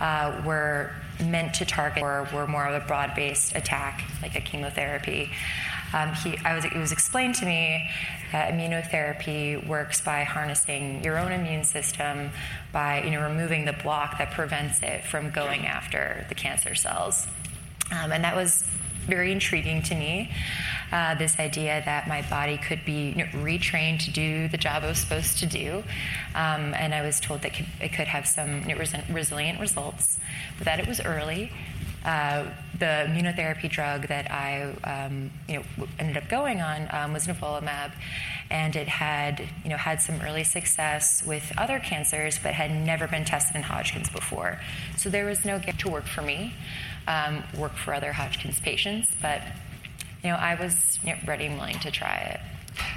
uh, 0.00 0.40
were 0.44 0.90
meant 1.24 1.54
to 1.54 1.64
target 1.64 2.02
or 2.02 2.28
were 2.32 2.46
more 2.46 2.66
of 2.66 2.82
a 2.82 2.84
broad-based 2.86 3.54
attack, 3.54 4.02
like 4.22 4.34
a 4.34 4.40
chemotherapy. 4.40 5.30
Um, 5.94 6.14
he, 6.14 6.38
I 6.42 6.54
was, 6.54 6.64
it 6.64 6.74
was 6.74 6.90
explained 6.90 7.34
to 7.36 7.44
me 7.46 7.88
that 8.32 8.54
immunotherapy 8.54 9.66
works 9.66 10.00
by 10.00 10.24
harnessing 10.24 11.04
your 11.04 11.18
own 11.18 11.32
immune 11.32 11.64
system 11.64 12.30
by 12.72 13.02
you 13.02 13.10
know 13.10 13.22
removing 13.28 13.66
the 13.66 13.74
block 13.74 14.16
that 14.18 14.30
prevents 14.32 14.82
it 14.82 15.04
from 15.04 15.30
going 15.30 15.66
after 15.66 16.24
the 16.30 16.34
cancer 16.34 16.74
cells, 16.74 17.26
um, 17.90 18.10
and 18.10 18.24
that 18.24 18.34
was 18.34 18.64
very 19.06 19.32
intriguing 19.32 19.82
to 19.82 19.94
me. 19.94 20.30
Uh, 20.90 21.14
this 21.14 21.38
idea 21.38 21.82
that 21.84 22.06
my 22.06 22.22
body 22.22 22.58
could 22.58 22.84
be 22.84 23.10
you 23.10 23.16
know, 23.16 23.24
retrained 23.42 24.00
to 24.04 24.10
do 24.10 24.48
the 24.48 24.56
job 24.56 24.82
I 24.82 24.88
was 24.88 24.98
supposed 24.98 25.38
to 25.38 25.46
do, 25.46 25.82
um, 26.34 26.74
and 26.74 26.94
I 26.94 27.02
was 27.02 27.18
told 27.18 27.42
that 27.42 27.52
it 27.80 27.92
could 27.92 28.08
have 28.08 28.26
some 28.26 28.68
you 28.68 28.74
know, 28.74 28.84
resilient 29.10 29.60
results, 29.60 30.18
but 30.58 30.66
that 30.66 30.78
it 30.78 30.86
was 30.86 31.00
early. 31.00 31.50
Uh, 32.04 32.46
the 32.78 33.06
immunotherapy 33.08 33.70
drug 33.70 34.08
that 34.08 34.30
I 34.30 34.72
um, 34.84 35.30
you 35.48 35.56
know, 35.56 35.86
ended 35.98 36.16
up 36.16 36.28
going 36.28 36.60
on 36.60 36.88
um, 36.90 37.12
was 37.12 37.26
nivolumab, 37.26 37.92
and 38.50 38.74
it 38.74 38.88
had 38.88 39.46
you 39.62 39.70
know 39.70 39.76
had 39.76 40.00
some 40.00 40.20
early 40.22 40.44
success 40.44 41.22
with 41.24 41.52
other 41.58 41.78
cancers, 41.78 42.38
but 42.42 42.54
had 42.54 42.70
never 42.70 43.06
been 43.06 43.24
tested 43.24 43.56
in 43.56 43.62
Hodgkin's 43.62 44.08
before. 44.08 44.60
So 44.96 45.10
there 45.10 45.26
was 45.26 45.44
no 45.44 45.58
get 45.58 45.78
to 45.80 45.90
work 45.90 46.06
for 46.06 46.22
me, 46.22 46.54
um, 47.06 47.42
work 47.56 47.74
for 47.74 47.94
other 47.94 48.12
Hodgkin's 48.12 48.60
patients, 48.60 49.08
but 49.20 49.42
you 50.22 50.30
know 50.30 50.36
I 50.36 50.54
was 50.54 50.98
you 51.04 51.12
know, 51.12 51.18
ready 51.26 51.46
and 51.46 51.56
willing 51.56 51.78
to 51.80 51.90
try 51.90 52.16
it. 52.16 52.40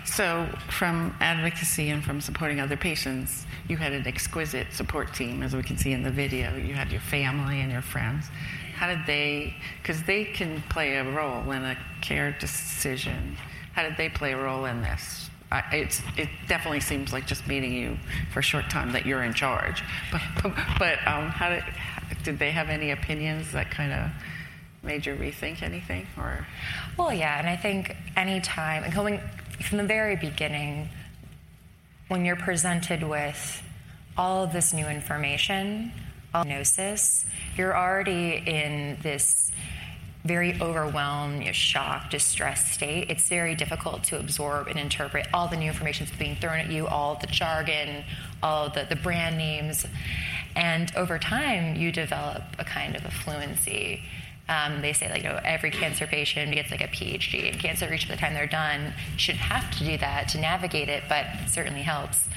So, 0.05 0.47
from 0.69 1.15
advocacy 1.19 1.89
and 1.89 2.03
from 2.03 2.21
supporting 2.21 2.59
other 2.59 2.77
patients, 2.77 3.45
you 3.67 3.77
had 3.77 3.91
an 3.91 4.07
exquisite 4.07 4.71
support 4.71 5.13
team, 5.13 5.43
as 5.43 5.55
we 5.55 5.63
can 5.63 5.77
see 5.77 5.91
in 5.91 6.03
the 6.03 6.11
video. 6.11 6.55
You 6.55 6.73
had 6.73 6.91
your 6.91 7.01
family 7.01 7.59
and 7.59 7.71
your 7.71 7.81
friends. 7.81 8.25
How 8.75 8.87
did 8.87 9.05
they, 9.07 9.55
because 9.81 10.03
they 10.03 10.25
can 10.25 10.61
play 10.69 10.97
a 10.97 11.03
role 11.03 11.49
in 11.51 11.63
a 11.63 11.77
care 12.01 12.35
decision, 12.39 13.37
how 13.73 13.83
did 13.83 13.95
they 13.97 14.09
play 14.09 14.33
a 14.33 14.37
role 14.37 14.65
in 14.65 14.81
this? 14.81 15.29
I, 15.51 15.63
it's, 15.71 16.01
it 16.17 16.27
definitely 16.47 16.81
seems 16.81 17.13
like 17.13 17.25
just 17.25 17.47
meeting 17.47 17.71
you 17.71 17.97
for 18.33 18.39
a 18.39 18.43
short 18.43 18.69
time 18.69 18.91
that 18.91 19.05
you're 19.05 19.23
in 19.23 19.33
charge. 19.33 19.81
But, 20.11 20.21
but, 20.79 21.07
um, 21.07 21.29
how 21.29 21.49
did, 21.49 21.63
did 22.23 22.39
they 22.39 22.51
have 22.51 22.69
any 22.69 22.91
opinions 22.91 23.51
that 23.53 23.71
kind 23.71 23.93
of 23.93 24.11
made 24.83 25.05
you 25.05 25.15
rethink 25.15 25.61
anything? 25.61 26.07
Or 26.17 26.45
Well, 26.97 27.13
yeah, 27.13 27.39
and 27.39 27.47
I 27.47 27.55
think 27.55 27.95
anytime, 28.17 28.83
and 28.83 28.93
going 28.93 29.21
from 29.61 29.77
the 29.77 29.85
very 29.85 30.17
beginning, 30.17 30.89
when 32.07 32.25
you're 32.25 32.35
presented 32.35 33.03
with 33.03 33.63
all 34.17 34.43
of 34.43 34.53
this 34.53 34.73
new 34.73 34.85
information, 34.85 35.91
diagnosis, 36.43 37.25
you're 37.57 37.75
already 37.75 38.43
in 38.45 38.97
this 39.01 39.51
very 40.25 40.59
overwhelmed, 40.59 41.39
you 41.39 41.45
know, 41.45 41.51
shocked, 41.51 42.11
distressed 42.11 42.73
state. 42.73 43.11
It's 43.11 43.29
very 43.29 43.53
difficult 43.53 44.03
to 44.05 44.19
absorb 44.19 44.67
and 44.67 44.79
interpret 44.79 45.27
all 45.31 45.47
the 45.47 45.55
new 45.55 45.67
information 45.67 46.07
that's 46.07 46.17
being 46.17 46.35
thrown 46.35 46.59
at 46.59 46.71
you, 46.71 46.87
all 46.87 47.15
the 47.15 47.27
jargon, 47.27 48.03
all 48.41 48.69
the, 48.69 48.87
the 48.89 48.95
brand 48.95 49.37
names. 49.37 49.85
And 50.55 50.91
over 50.95 51.19
time, 51.19 51.75
you 51.75 51.91
develop 51.91 52.41
a 52.57 52.63
kind 52.63 52.95
of 52.95 53.05
a 53.05 53.11
fluency. 53.11 54.01
Um, 54.49 54.81
they 54.81 54.93
say 54.93 55.09
like 55.09 55.23
you 55.23 55.29
know 55.29 55.39
every 55.43 55.71
cancer 55.71 56.05
patient 56.05 56.53
gets 56.53 56.69
like 56.69 56.81
a 56.81 56.87
PhD 56.87 57.51
in 57.51 57.57
cancer 57.57 57.87
research 57.87 58.09
by 58.09 58.15
the 58.15 58.21
time 58.21 58.33
they're 58.33 58.45
done. 58.47 58.93
Shouldn't 59.17 59.43
have 59.43 59.75
to 59.77 59.85
do 59.85 59.97
that 59.97 60.29
to 60.29 60.39
navigate 60.39 60.87
it, 60.87 61.03
but 61.09 61.25
it 61.43 61.49
certainly 61.49 61.81
helps. 61.81 62.27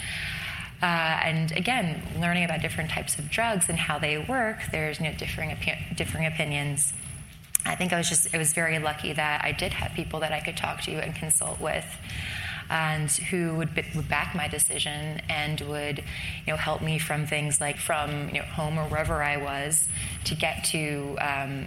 Uh, 0.81 0.87
and 1.25 1.53
again, 1.53 2.03
learning 2.21 2.45
about 2.45 2.61
different 2.63 2.91
types 2.91 3.19
of 3.19 3.29
drugs 3.31 3.69
and 3.69 3.79
how 3.79 3.99
they 3.99 4.19
work, 4.19 4.59
there's 4.71 5.01
you 5.01 5.07
know 5.07 5.15
differing 5.15 5.51
opi- 5.51 5.97
differing 5.97 6.27
opinions. 6.27 6.93
I 7.67 7.75
think 7.75 7.93
I 7.93 7.99
was 7.99 8.09
just 8.09 8.35
I 8.35 8.39
was 8.39 8.53
very 8.53 8.79
lucky 8.79 9.13
that 9.13 9.45
I 9.45 9.53
did 9.53 9.73
have 9.73 9.93
people 9.93 10.21
that 10.21 10.33
I 10.33 10.41
could 10.41 10.57
talk 10.57 10.83
to 10.83 10.93
and 10.93 11.15
consult 11.15 11.61
with, 11.61 11.85
and 12.71 13.11
who 13.11 13.55
would, 13.57 13.75
b- 13.75 13.85
would 13.97 14.09
back 14.09 14.35
my 14.35 14.47
decision 14.47 15.21
and 15.29 15.61
would 15.63 15.99
you 16.47 16.53
know 16.53 16.57
help 16.57 16.81
me 16.81 16.99
from 16.99 17.27
things 17.27 17.61
like 17.61 17.79
from 17.79 18.29
you 18.29 18.35
know 18.35 18.43
home 18.43 18.79
or 18.79 18.85
wherever 18.85 19.23
I 19.23 19.37
was 19.37 19.89
to 20.25 20.37
get 20.37 20.65
to 20.67 21.17
um, 21.21 21.67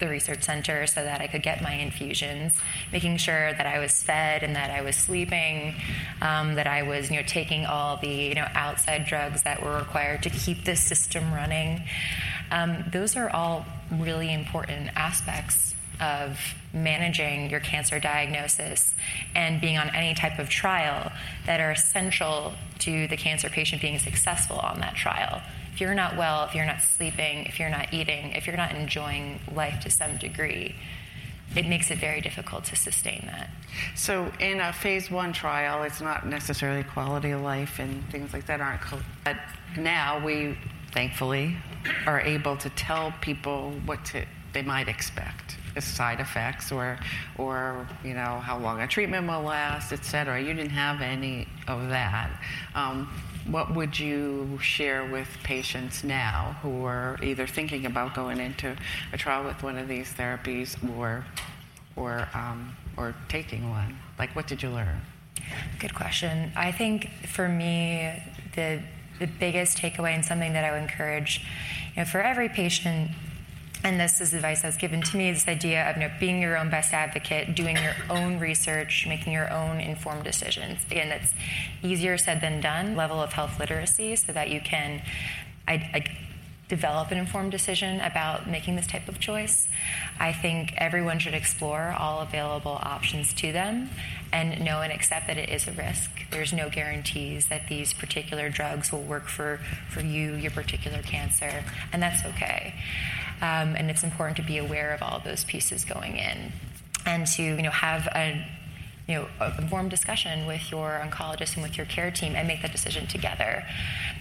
the 0.00 0.08
research 0.08 0.42
center 0.42 0.86
so 0.86 1.02
that 1.02 1.20
I 1.20 1.26
could 1.26 1.42
get 1.42 1.62
my 1.62 1.74
infusions, 1.74 2.58
making 2.92 3.18
sure 3.18 3.52
that 3.52 3.66
I 3.66 3.78
was 3.78 4.02
fed 4.02 4.42
and 4.42 4.56
that 4.56 4.70
I 4.70 4.82
was 4.82 4.96
sleeping, 4.96 5.74
um, 6.20 6.54
that 6.56 6.66
I 6.66 6.82
was, 6.82 7.10
you 7.10 7.16
know, 7.16 7.22
taking 7.26 7.66
all 7.66 7.96
the, 7.98 8.08
you 8.08 8.34
know, 8.34 8.48
outside 8.54 9.04
drugs 9.04 9.42
that 9.42 9.62
were 9.62 9.76
required 9.76 10.22
to 10.24 10.30
keep 10.30 10.64
the 10.64 10.74
system 10.74 11.32
running. 11.32 11.82
Um, 12.50 12.84
those 12.90 13.16
are 13.16 13.30
all 13.30 13.64
really 13.92 14.32
important 14.32 14.90
aspects 14.96 15.74
of 16.00 16.40
managing 16.72 17.50
your 17.50 17.60
cancer 17.60 18.00
diagnosis 18.00 18.94
and 19.34 19.60
being 19.60 19.76
on 19.76 19.90
any 19.94 20.14
type 20.14 20.38
of 20.38 20.48
trial 20.48 21.12
that 21.46 21.60
are 21.60 21.70
essential 21.70 22.54
to 22.78 23.06
the 23.08 23.16
cancer 23.16 23.50
patient 23.50 23.82
being 23.82 23.98
successful 23.98 24.56
on 24.58 24.80
that 24.80 24.94
trial 24.94 25.42
if 25.72 25.80
you're 25.80 25.94
not 25.94 26.16
well, 26.16 26.44
if 26.44 26.54
you're 26.54 26.66
not 26.66 26.80
sleeping, 26.80 27.46
if 27.46 27.58
you're 27.58 27.70
not 27.70 27.92
eating, 27.92 28.32
if 28.32 28.46
you're 28.46 28.56
not 28.56 28.74
enjoying 28.74 29.40
life 29.54 29.80
to 29.80 29.90
some 29.90 30.16
degree, 30.16 30.74
it 31.56 31.66
makes 31.66 31.90
it 31.90 31.98
very 31.98 32.20
difficult 32.20 32.64
to 32.64 32.76
sustain 32.76 33.22
that. 33.26 33.50
So, 33.96 34.30
in 34.38 34.60
a 34.60 34.72
phase 34.72 35.10
one 35.10 35.32
trial, 35.32 35.82
it's 35.82 36.00
not 36.00 36.26
necessarily 36.26 36.84
quality 36.84 37.30
of 37.32 37.40
life 37.40 37.78
and 37.78 38.08
things 38.10 38.32
like 38.32 38.46
that 38.46 38.60
aren't. 38.60 38.82
But 39.24 39.36
now 39.76 40.24
we, 40.24 40.56
thankfully, 40.92 41.56
are 42.06 42.20
able 42.20 42.56
to 42.58 42.70
tell 42.70 43.12
people 43.20 43.72
what 43.84 44.04
to, 44.06 44.24
they 44.52 44.62
might 44.62 44.88
expect 44.88 45.56
as 45.76 45.84
side 45.84 46.20
effects 46.20 46.72
or, 46.72 46.98
or 47.38 47.88
you 48.04 48.14
know, 48.14 48.40
how 48.40 48.58
long 48.58 48.80
a 48.80 48.86
treatment 48.86 49.26
will 49.26 49.42
last, 49.42 49.92
et 49.92 50.04
cetera. 50.04 50.40
You 50.40 50.54
didn't 50.54 50.70
have 50.70 51.00
any 51.00 51.46
of 51.66 51.88
that. 51.88 52.30
Um, 52.74 53.08
what 53.48 53.74
would 53.74 53.98
you 53.98 54.58
share 54.62 55.04
with 55.04 55.28
patients 55.42 56.04
now 56.04 56.56
who 56.62 56.84
are 56.84 57.18
either 57.22 57.46
thinking 57.46 57.86
about 57.86 58.14
going 58.14 58.38
into 58.38 58.76
a 59.12 59.16
trial 59.16 59.44
with 59.44 59.62
one 59.62 59.78
of 59.78 59.88
these 59.88 60.12
therapies 60.12 60.76
or, 60.98 61.24
or, 61.96 62.28
um, 62.34 62.76
or 62.96 63.14
taking 63.28 63.70
one? 63.70 63.98
Like, 64.18 64.34
what 64.36 64.46
did 64.46 64.62
you 64.62 64.70
learn? 64.70 65.00
Good 65.78 65.94
question. 65.94 66.52
I 66.56 66.72
think 66.72 67.10
for 67.26 67.48
me, 67.48 68.22
the 68.54 68.82
the 69.20 69.26
biggest 69.26 69.76
takeaway 69.76 70.14
and 70.14 70.24
something 70.24 70.54
that 70.54 70.64
I 70.64 70.72
would 70.72 70.82
encourage, 70.82 71.44
you 71.94 72.02
know, 72.02 72.04
for 72.06 72.20
every 72.22 72.48
patient 72.48 73.10
and 73.82 73.98
this 73.98 74.20
is 74.20 74.34
advice 74.34 74.62
that's 74.62 74.76
given 74.76 75.00
to 75.00 75.16
me 75.16 75.32
this 75.32 75.48
idea 75.48 75.88
of 75.88 75.96
you 75.96 76.02
know, 76.02 76.12
being 76.20 76.40
your 76.40 76.56
own 76.56 76.70
best 76.70 76.92
advocate 76.92 77.54
doing 77.54 77.76
your 77.76 77.94
own 78.08 78.38
research 78.38 79.06
making 79.08 79.32
your 79.32 79.50
own 79.52 79.80
informed 79.80 80.24
decisions 80.24 80.84
again 80.90 81.08
that's 81.08 81.32
easier 81.82 82.18
said 82.18 82.40
than 82.40 82.60
done 82.60 82.96
level 82.96 83.20
of 83.20 83.32
health 83.32 83.58
literacy 83.58 84.14
so 84.16 84.32
that 84.32 84.50
you 84.50 84.60
can 84.60 85.02
I, 85.66 85.74
I 85.94 86.04
develop 86.70 87.10
an 87.10 87.18
informed 87.18 87.50
decision 87.50 88.00
about 88.00 88.48
making 88.48 88.76
this 88.76 88.86
type 88.86 89.08
of 89.08 89.18
choice. 89.18 89.68
I 90.20 90.32
think 90.32 90.72
everyone 90.76 91.18
should 91.18 91.34
explore 91.34 91.94
all 91.98 92.20
available 92.20 92.78
options 92.80 93.34
to 93.34 93.50
them 93.52 93.90
and 94.32 94.64
know 94.64 94.80
and 94.80 94.92
accept 94.92 95.26
that 95.26 95.36
it 95.36 95.48
is 95.48 95.66
a 95.66 95.72
risk. 95.72 96.10
There's 96.30 96.52
no 96.52 96.70
guarantees 96.70 97.46
that 97.46 97.66
these 97.68 97.92
particular 97.92 98.50
drugs 98.50 98.92
will 98.92 99.02
work 99.02 99.26
for, 99.26 99.58
for 99.88 100.00
you, 100.00 100.34
your 100.36 100.52
particular 100.52 101.02
cancer, 101.02 101.64
and 101.92 102.00
that's 102.00 102.24
okay. 102.24 102.74
Um, 103.42 103.74
and 103.76 103.90
it's 103.90 104.04
important 104.04 104.36
to 104.36 104.42
be 104.42 104.58
aware 104.58 104.92
of 104.92 105.02
all 105.02 105.16
of 105.16 105.24
those 105.24 105.44
pieces 105.44 105.84
going 105.84 106.16
in 106.16 106.52
and 107.06 107.26
to 107.26 107.42
you 107.42 107.62
know 107.62 107.70
have 107.70 108.06
a 108.14 108.44
you 109.10 109.16
know, 109.16 109.26
informed 109.58 109.90
discussion 109.90 110.46
with 110.46 110.70
your 110.70 111.00
oncologist 111.04 111.54
and 111.54 111.64
with 111.64 111.76
your 111.76 111.86
care 111.86 112.12
team 112.12 112.36
and 112.36 112.46
make 112.46 112.62
that 112.62 112.70
decision 112.70 113.08
together 113.08 113.64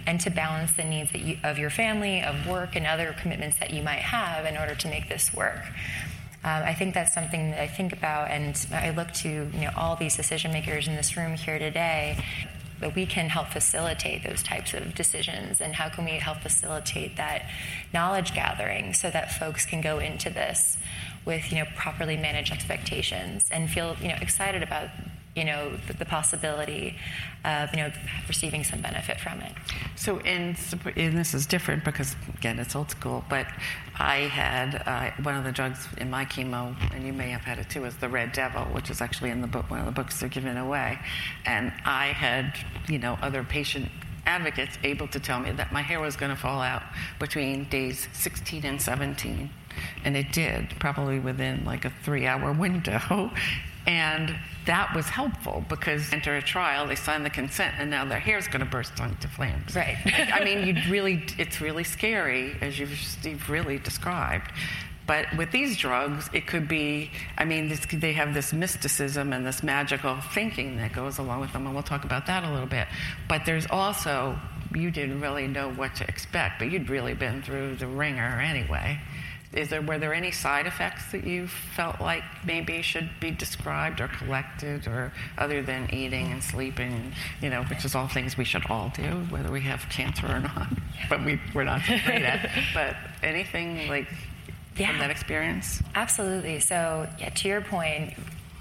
and 0.07 0.19
to 0.19 0.31
balance 0.31 0.71
the 0.71 0.83
needs 0.83 1.13
you, 1.13 1.37
of 1.43 1.59
your 1.59 1.69
family, 1.69 2.23
of 2.23 2.47
work, 2.47 2.75
and 2.75 2.87
other 2.87 3.15
commitments 3.21 3.59
that 3.59 3.71
you 3.71 3.83
might 3.83 3.99
have 3.99 4.47
in 4.47 4.57
order 4.57 4.73
to 4.73 4.87
make 4.87 5.07
this 5.07 5.31
work. 5.31 5.63
Um, 6.43 6.63
I 6.63 6.73
think 6.73 6.95
that's 6.95 7.13
something 7.13 7.51
that 7.51 7.61
I 7.61 7.67
think 7.67 7.93
about, 7.93 8.31
and 8.31 8.65
I 8.71 8.89
look 8.89 9.11
to 9.15 9.29
you 9.29 9.61
know 9.61 9.71
all 9.75 9.95
these 9.95 10.15
decision 10.15 10.51
makers 10.53 10.87
in 10.87 10.95
this 10.95 11.15
room 11.15 11.35
here 11.35 11.59
today 11.59 12.23
that 12.79 12.95
we 12.95 13.05
can 13.05 13.29
help 13.29 13.47
facilitate 13.47 14.23
those 14.23 14.43
types 14.43 14.73
of 14.73 14.95
decisions? 14.95 15.61
And 15.61 15.75
how 15.75 15.89
can 15.89 16.05
we 16.05 16.11
help 16.11 16.37
facilitate 16.39 17.17
that 17.17 17.43
knowledge 17.93 18.33
gathering 18.33 18.93
so 18.93 19.09
that 19.09 19.31
folks 19.31 19.65
can 19.65 19.81
go 19.81 19.99
into 19.99 20.29
this 20.29 20.77
with 21.25 21.51
you 21.51 21.59
know 21.59 21.65
properly 21.75 22.17
managed 22.17 22.51
expectations 22.51 23.49
and 23.51 23.69
feel 23.69 23.95
you 24.01 24.07
know 24.07 24.17
excited 24.21 24.63
about 24.63 24.89
you 25.39 25.45
know 25.45 25.71
the, 25.87 26.05
possibility 26.05 26.95
of 27.45 27.69
you 27.71 27.77
know 27.77 27.91
receiving 28.27 28.63
some 28.63 28.81
benefit 28.81 29.19
from 29.19 29.39
it. 29.39 29.53
So, 29.95 30.17
in, 30.19 30.55
and 30.97 31.17
this 31.17 31.33
is 31.33 31.45
different 31.45 31.85
because 31.85 32.15
again 32.37 32.59
it's 32.59 32.75
old 32.75 32.91
school, 32.91 33.23
but 33.29 33.47
I 33.97 34.17
had 34.41 34.83
uh, 34.85 35.23
one 35.23 35.35
of 35.35 35.45
the 35.45 35.51
drugs 35.51 35.87
in 35.97 36.09
my 36.09 36.25
chemo, 36.25 36.75
and 36.93 37.05
you 37.05 37.13
may 37.13 37.29
have 37.29 37.41
had 37.41 37.57
it 37.57 37.69
too, 37.69 37.85
is 37.85 37.95
the 37.97 38.09
Red 38.09 38.33
Devil, 38.33 38.63
which 38.65 38.89
is 38.89 39.01
actually 39.01 39.29
in 39.29 39.39
the 39.39 39.47
book, 39.47 39.69
one 39.69 39.79
of 39.79 39.85
the 39.85 39.91
books 39.93 40.19
they're 40.19 40.29
giving 40.29 40.57
away, 40.57 40.99
and 41.45 41.71
I 41.85 42.07
had 42.07 42.53
you 42.91 42.99
know 42.99 43.17
other 43.21 43.43
patient 43.43 43.89
advocates 44.25 44.77
able 44.83 45.07
to 45.07 45.19
tell 45.19 45.39
me 45.39 45.51
that 45.51 45.71
my 45.71 45.81
hair 45.81 46.01
was 46.01 46.15
going 46.15 46.31
to 46.31 46.35
fall 46.35 46.61
out 46.61 46.83
between 47.17 47.63
days 47.69 48.07
16 48.13 48.65
and 48.65 48.79
17 48.79 49.49
and 50.03 50.17
it 50.17 50.31
did 50.31 50.69
probably 50.79 51.19
within 51.19 51.63
like 51.65 51.85
a 51.85 51.89
three 52.03 52.27
hour 52.27 52.51
window 52.65 53.31
and 53.87 54.35
that 54.65 54.93
was 54.95 55.07
helpful 55.07 55.63
because 55.67 56.13
enter 56.13 56.35
a 56.35 56.41
trial, 56.41 56.87
they 56.87 56.95
sign 56.95 57.23
the 57.23 57.29
consent, 57.29 57.75
and 57.79 57.89
now 57.89 58.05
their 58.05 58.19
hair 58.19 58.37
is 58.37 58.47
going 58.47 58.59
to 58.59 58.65
burst 58.65 58.99
into 58.99 59.27
flames. 59.27 59.75
Right. 59.75 59.97
I 60.33 60.43
mean, 60.43 60.67
you 60.67 60.91
really, 60.91 61.23
it's 61.37 61.59
really 61.59 61.83
scary, 61.83 62.55
as 62.61 62.77
you've, 62.77 62.91
you've 63.23 63.49
really 63.49 63.79
described. 63.79 64.51
But 65.09 65.25
with 65.35 65.51
these 65.51 65.75
drugs, 65.75 66.29
it 66.33 66.45
could 66.45 66.67
be, 66.67 67.09
I 67.35 67.43
mean, 67.43 67.67
this, 67.67 67.83
they 67.91 68.13
have 68.13 68.35
this 68.35 68.53
mysticism 68.53 69.33
and 69.33 69.43
this 69.43 69.63
magical 69.63 70.17
thinking 70.35 70.77
that 70.77 70.93
goes 70.93 71.17
along 71.17 71.39
with 71.39 71.51
them, 71.51 71.65
and 71.65 71.73
we'll 71.73 71.81
talk 71.81 72.03
about 72.03 72.27
that 72.27 72.43
a 72.43 72.51
little 72.51 72.67
bit. 72.67 72.87
But 73.27 73.43
there's 73.43 73.65
also, 73.71 74.37
you 74.71 74.91
didn't 74.91 75.19
really 75.19 75.47
know 75.47 75.71
what 75.71 75.95
to 75.95 76.07
expect, 76.07 76.59
but 76.59 76.69
you'd 76.69 76.89
really 76.91 77.15
been 77.15 77.41
through 77.41 77.77
the 77.77 77.87
ringer 77.87 78.39
anyway. 78.39 78.99
Is 79.51 79.69
there, 79.69 79.81
were 79.81 79.97
there 79.97 80.13
any 80.13 80.31
side 80.31 80.67
effects 80.67 81.11
that 81.11 81.23
you 81.23 81.47
felt 81.47 81.99
like 81.99 82.23
maybe 82.45 82.83
should 82.83 83.09
be 83.19 83.31
described 83.31 83.99
or 83.99 84.07
collected, 84.07 84.85
or 84.85 85.11
other 85.39 85.63
than 85.63 85.91
eating 85.93 86.31
and 86.31 86.43
sleeping, 86.43 87.13
you 87.41 87.49
know, 87.49 87.63
which 87.63 87.83
is 87.83 87.95
all 87.95 88.07
things 88.07 88.37
we 88.37 88.43
should 88.43 88.63
all 88.69 88.91
do, 88.95 89.25
whether 89.31 89.51
we 89.51 89.61
have 89.61 89.87
cancer 89.89 90.27
or 90.27 90.39
not, 90.39 90.67
but 91.09 91.25
we, 91.25 91.41
we're 91.55 91.63
not 91.63 91.81
great 91.83 92.21
at. 92.21 92.49
But 92.73 92.95
anything 93.23 93.87
like 93.89 94.07
yeah. 94.77 94.89
from 94.89 94.99
that 94.99 95.09
experience? 95.09 95.81
Absolutely. 95.95 96.59
So, 96.59 97.09
yeah, 97.17 97.29
to 97.29 97.47
your 97.47 97.61
point, 97.61 98.13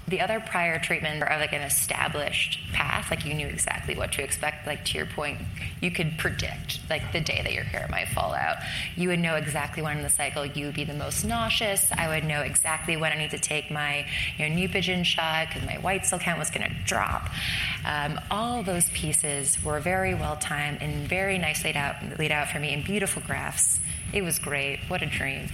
the 0.09 0.21
other 0.21 0.39
prior 0.39 0.79
treatment 0.79 1.23
are 1.23 1.37
like 1.39 1.53
an 1.53 1.61
established 1.61 2.59
path, 2.73 3.09
like 3.09 3.25
you 3.25 3.33
knew 3.33 3.47
exactly 3.47 3.95
what 3.95 4.11
to 4.13 4.23
expect. 4.23 4.67
Like 4.67 4.83
to 4.85 4.97
your 4.97 5.05
point, 5.05 5.39
you 5.81 5.91
could 5.91 6.17
predict 6.17 6.79
like 6.89 7.11
the 7.13 7.21
day 7.21 7.41
that 7.43 7.53
your 7.53 7.63
hair 7.63 7.87
might 7.89 8.09
fall 8.09 8.33
out. 8.33 8.57
You 8.95 9.09
would 9.09 9.19
know 9.19 9.35
exactly 9.35 9.81
when 9.81 9.97
in 9.97 10.03
the 10.03 10.09
cycle 10.09 10.45
you 10.45 10.65
would 10.65 10.75
be 10.75 10.83
the 10.83 10.93
most 10.93 11.23
nauseous. 11.23 11.91
I 11.91 12.07
would 12.09 12.25
know 12.25 12.41
exactly 12.41 12.97
when 12.97 13.11
I 13.11 13.17
need 13.17 13.31
to 13.31 13.39
take 13.39 13.71
my 13.71 14.05
you 14.37 14.49
know, 14.49 14.55
Neupogen 14.55 15.05
shot 15.05 15.47
because 15.47 15.65
my 15.65 15.77
white 15.77 16.05
cell 16.05 16.19
count 16.19 16.39
was 16.39 16.49
going 16.49 16.69
to 16.69 16.75
drop. 16.83 17.29
Um, 17.85 18.19
all 18.29 18.63
those 18.63 18.89
pieces 18.89 19.63
were 19.63 19.79
very 19.79 20.13
well 20.13 20.35
timed 20.35 20.81
and 20.81 21.07
very 21.07 21.37
nicely 21.37 21.69
laid 21.69 21.77
out, 21.77 21.95
laid 22.17 22.31
out 22.31 22.49
for 22.49 22.59
me 22.59 22.73
in 22.73 22.81
beautiful 22.81 23.21
graphs. 23.21 23.79
It 24.11 24.23
was 24.23 24.39
great. 24.39 24.79
What 24.87 25.03
a 25.03 25.05
dream. 25.05 25.49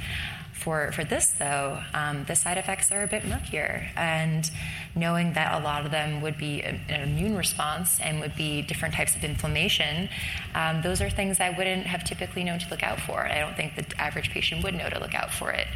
For, 0.56 0.92
for 0.94 1.04
this, 1.04 1.28
though, 1.28 1.80
um, 1.94 2.24
the 2.28 2.36
side 2.36 2.58
effects 2.58 2.92
are 2.92 3.04
a 3.04 3.08
bit 3.08 3.26
murkier. 3.26 3.88
And 3.96 4.50
knowing 4.96 5.34
that 5.34 5.62
a 5.62 5.64
lot 5.64 5.86
of 5.86 5.92
them 5.92 6.22
would 6.22 6.38
be 6.38 6.64
an 6.64 6.80
immune 6.90 7.36
response 7.36 8.00
and 8.00 8.20
would 8.22 8.36
be 8.36 8.62
different 8.62 8.96
types 8.96 9.16
of 9.16 9.24
inflammation, 9.24 10.10
um, 10.56 10.82
those 10.82 11.02
are 11.02 11.10
things 11.10 11.40
I 11.40 11.50
wouldn't 11.52 11.86
have 11.86 12.04
typically 12.04 12.44
known 12.44 12.60
to 12.60 12.70
look 12.70 12.84
out 12.84 13.00
for. 13.02 13.28
I 13.28 13.40
don't 13.40 13.56
think 13.56 13.76
the 13.76 13.86
average 14.02 14.32
patient 14.32 14.64
would 14.64 14.74
know 14.74 14.90
to 14.90 15.00
look 15.00 15.14
out 15.14 15.32
for 15.32 15.52
it. 15.52 15.68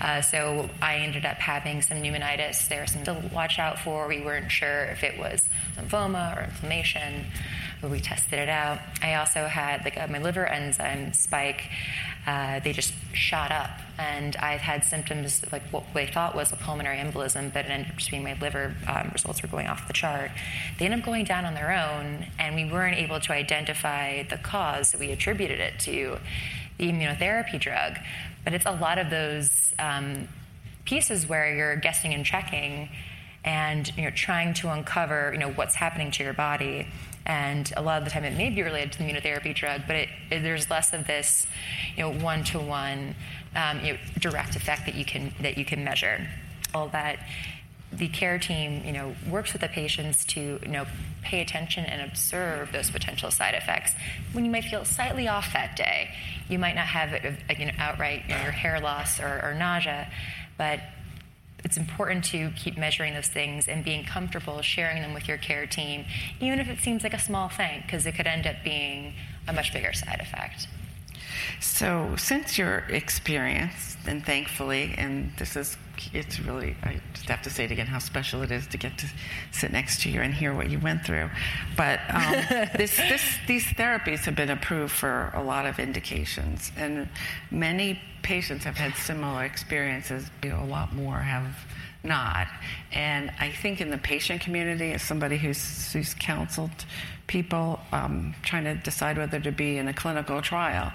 Uh, 0.00 0.20
so 0.20 0.68
I 0.82 0.96
ended 0.96 1.24
up 1.24 1.36
having 1.36 1.82
some 1.82 1.98
pneumonitis. 1.98 2.66
There 2.68 2.80
was 2.80 2.90
some 2.90 3.04
to 3.04 3.30
watch 3.32 3.58
out 3.58 3.78
for. 3.78 4.08
We 4.08 4.22
weren't 4.22 4.50
sure 4.50 4.86
if 4.86 5.04
it 5.04 5.18
was 5.18 5.48
lymphoma 5.76 6.36
or 6.36 6.44
inflammation 6.44 7.26
we 7.90 8.00
tested 8.00 8.38
it 8.38 8.48
out. 8.48 8.78
I 9.02 9.14
also 9.14 9.46
had 9.46 9.84
like 9.84 9.96
a, 9.96 10.06
my 10.08 10.18
liver 10.18 10.46
enzyme 10.46 11.12
spike. 11.12 11.62
Uh, 12.26 12.60
they 12.60 12.72
just 12.72 12.94
shot 13.12 13.52
up, 13.52 13.70
and 13.98 14.34
I've 14.36 14.60
had 14.60 14.82
symptoms 14.82 15.44
like 15.52 15.62
what 15.70 15.84
they 15.92 16.06
thought 16.06 16.34
was 16.34 16.52
a 16.52 16.56
pulmonary 16.56 16.96
embolism, 16.96 17.52
but 17.52 17.66
it 17.66 17.70
ended 17.70 17.90
up 17.90 17.98
just 17.98 18.10
being 18.10 18.22
my 18.22 18.36
liver 18.40 18.74
um, 18.88 19.10
results 19.12 19.42
were 19.42 19.48
going 19.48 19.66
off 19.66 19.86
the 19.86 19.92
chart. 19.92 20.30
They 20.78 20.86
ended 20.86 21.00
up 21.00 21.06
going 21.06 21.24
down 21.24 21.44
on 21.44 21.54
their 21.54 21.72
own, 21.72 22.26
and 22.38 22.54
we 22.54 22.64
weren't 22.64 22.96
able 22.96 23.20
to 23.20 23.32
identify 23.32 24.22
the 24.22 24.38
cause, 24.38 24.90
so 24.90 24.98
we 24.98 25.10
attributed 25.10 25.60
it 25.60 25.78
to 25.80 26.18
the 26.78 26.90
immunotherapy 26.90 27.60
drug. 27.60 27.98
But 28.42 28.54
it's 28.54 28.66
a 28.66 28.72
lot 28.72 28.98
of 28.98 29.10
those 29.10 29.74
um, 29.78 30.28
pieces 30.84 31.28
where 31.28 31.54
you're 31.54 31.76
guessing 31.76 32.14
and 32.14 32.24
checking 32.24 32.88
and 33.44 33.94
you 33.96 34.04
know, 34.04 34.10
trying 34.10 34.54
to 34.54 34.70
uncover 34.70 35.30
you 35.32 35.38
know, 35.38 35.50
what's 35.50 35.74
happening 35.74 36.10
to 36.12 36.24
your 36.24 36.32
body. 36.32 36.86
And 37.26 37.72
a 37.76 37.82
lot 37.82 37.98
of 37.98 38.04
the 38.04 38.10
time, 38.10 38.24
it 38.24 38.36
may 38.36 38.50
be 38.50 38.62
related 38.62 38.92
to 38.92 38.98
the 38.98 39.04
immunotherapy 39.04 39.54
drug, 39.54 39.82
but 39.86 39.96
it, 39.96 40.08
it, 40.30 40.40
there's 40.40 40.68
less 40.68 40.92
of 40.92 41.06
this, 41.06 41.46
you 41.96 42.02
know, 42.02 42.12
one-to-one, 42.12 43.14
um, 43.56 43.84
you 43.84 43.94
know, 43.94 43.98
direct 44.18 44.56
effect 44.56 44.84
that 44.86 44.94
you 44.94 45.04
can 45.04 45.32
that 45.40 45.56
you 45.56 45.64
can 45.64 45.84
measure. 45.84 46.26
All 46.74 46.88
that 46.88 47.18
the 47.92 48.08
care 48.08 48.38
team, 48.38 48.82
you 48.84 48.92
know, 48.92 49.14
works 49.30 49.52
with 49.52 49.62
the 49.62 49.68
patients 49.68 50.24
to, 50.24 50.58
you 50.62 50.68
know, 50.68 50.86
pay 51.22 51.40
attention 51.40 51.84
and 51.84 52.02
observe 52.02 52.72
those 52.72 52.90
potential 52.90 53.30
side 53.30 53.54
effects. 53.54 53.92
When 54.32 54.44
you 54.44 54.50
might 54.50 54.64
feel 54.64 54.84
slightly 54.84 55.28
off 55.28 55.52
that 55.52 55.76
day, 55.76 56.10
you 56.48 56.58
might 56.58 56.74
not 56.74 56.86
have, 56.86 57.12
you 57.58 57.66
know, 57.66 57.72
outright 57.78 58.22
you 58.28 58.34
know, 58.34 58.42
your 58.42 58.52
hair 58.52 58.80
loss 58.80 59.20
or, 59.20 59.40
or 59.42 59.54
nausea, 59.54 60.10
but 60.58 60.80
it's 61.64 61.76
important 61.76 62.24
to 62.26 62.50
keep 62.50 62.76
measuring 62.76 63.14
those 63.14 63.26
things 63.26 63.68
and 63.68 63.84
being 63.84 64.04
comfortable 64.04 64.60
sharing 64.62 65.02
them 65.02 65.14
with 65.14 65.26
your 65.26 65.38
care 65.38 65.66
team, 65.66 66.04
even 66.40 66.60
if 66.60 66.68
it 66.68 66.78
seems 66.80 67.02
like 67.02 67.14
a 67.14 67.18
small 67.18 67.48
thing, 67.48 67.82
because 67.82 68.06
it 68.06 68.14
could 68.14 68.26
end 68.26 68.46
up 68.46 68.56
being 68.62 69.14
a 69.48 69.52
much 69.52 69.72
bigger 69.72 69.92
side 69.92 70.20
effect. 70.20 70.68
So, 71.60 72.14
since 72.16 72.58
your 72.58 72.78
experience, 72.90 73.96
and 74.06 74.24
thankfully, 74.24 74.94
and 74.96 75.32
this 75.38 75.56
is, 75.56 75.76
it's 76.12 76.40
really, 76.40 76.76
I 76.82 77.00
just 77.12 77.28
have 77.28 77.42
to 77.42 77.50
say 77.50 77.64
it 77.64 77.70
again 77.70 77.86
how 77.86 77.98
special 77.98 78.42
it 78.42 78.50
is 78.50 78.66
to 78.68 78.76
get 78.76 78.98
to 78.98 79.06
sit 79.52 79.72
next 79.72 80.02
to 80.02 80.10
you 80.10 80.20
and 80.20 80.34
hear 80.34 80.54
what 80.54 80.70
you 80.70 80.78
went 80.78 81.04
through. 81.04 81.30
But 81.76 82.00
um, 82.10 82.32
this, 82.76 82.96
this, 82.96 83.22
these 83.46 83.64
therapies 83.64 84.20
have 84.20 84.36
been 84.36 84.50
approved 84.50 84.92
for 84.92 85.30
a 85.34 85.42
lot 85.42 85.66
of 85.66 85.78
indications, 85.78 86.72
and 86.76 87.08
many 87.50 88.00
patients 88.22 88.64
have 88.64 88.76
had 88.76 88.94
similar 88.94 89.44
experiences. 89.44 90.30
You 90.42 90.50
know, 90.50 90.62
a 90.62 90.66
lot 90.66 90.94
more 90.94 91.18
have 91.18 91.56
not. 92.04 92.48
And 92.92 93.32
I 93.40 93.50
think 93.50 93.80
in 93.80 93.90
the 93.90 93.98
patient 93.98 94.40
community, 94.40 94.92
as 94.92 95.02
somebody 95.02 95.38
who's, 95.38 95.92
who's 95.92 96.14
counseled 96.14 96.84
people 97.26 97.80
um, 97.92 98.34
trying 98.42 98.64
to 98.64 98.74
decide 98.74 99.16
whether 99.16 99.40
to 99.40 99.50
be 99.50 99.78
in 99.78 99.88
a 99.88 99.94
clinical 99.94 100.42
trial, 100.42 100.92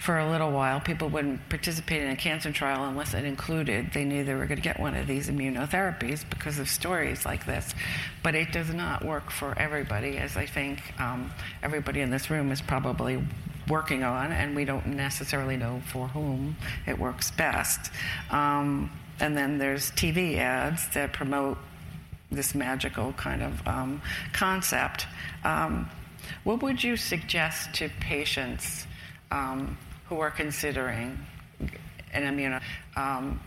for 0.00 0.18
a 0.18 0.30
little 0.30 0.50
while, 0.50 0.80
people 0.80 1.10
wouldn't 1.10 1.46
participate 1.50 2.00
in 2.00 2.08
a 2.08 2.16
cancer 2.16 2.50
trial 2.50 2.84
unless 2.86 3.12
it 3.12 3.22
included 3.26 3.92
they 3.92 4.02
knew 4.02 4.24
they 4.24 4.32
were 4.32 4.46
going 4.46 4.56
to 4.56 4.62
get 4.62 4.80
one 4.80 4.94
of 4.94 5.06
these 5.06 5.28
immunotherapies 5.28 6.28
because 6.30 6.58
of 6.58 6.70
stories 6.70 7.26
like 7.26 7.44
this. 7.44 7.74
But 8.22 8.34
it 8.34 8.50
does 8.50 8.72
not 8.72 9.04
work 9.04 9.30
for 9.30 9.56
everybody, 9.58 10.16
as 10.16 10.38
I 10.38 10.46
think 10.46 10.80
um, 10.98 11.30
everybody 11.62 12.00
in 12.00 12.10
this 12.10 12.30
room 12.30 12.50
is 12.50 12.62
probably 12.62 13.22
working 13.68 14.02
on, 14.02 14.32
and 14.32 14.56
we 14.56 14.64
don't 14.64 14.86
necessarily 14.86 15.58
know 15.58 15.82
for 15.84 16.08
whom 16.08 16.56
it 16.86 16.98
works 16.98 17.30
best. 17.32 17.92
Um, 18.30 18.90
and 19.20 19.36
then 19.36 19.58
there's 19.58 19.90
TV 19.90 20.38
ads 20.38 20.88
that 20.94 21.12
promote 21.12 21.58
this 22.32 22.54
magical 22.54 23.12
kind 23.12 23.42
of 23.42 23.68
um, 23.68 24.00
concept. 24.32 25.06
Um, 25.44 25.90
what 26.44 26.62
would 26.62 26.82
you 26.82 26.96
suggest 26.96 27.74
to 27.74 27.90
patients? 28.00 28.86
Who 30.10 30.20
are 30.20 30.30
considering 30.30 31.18
an 32.12 32.22
immuno. 32.24 32.60
Um, 32.96 33.40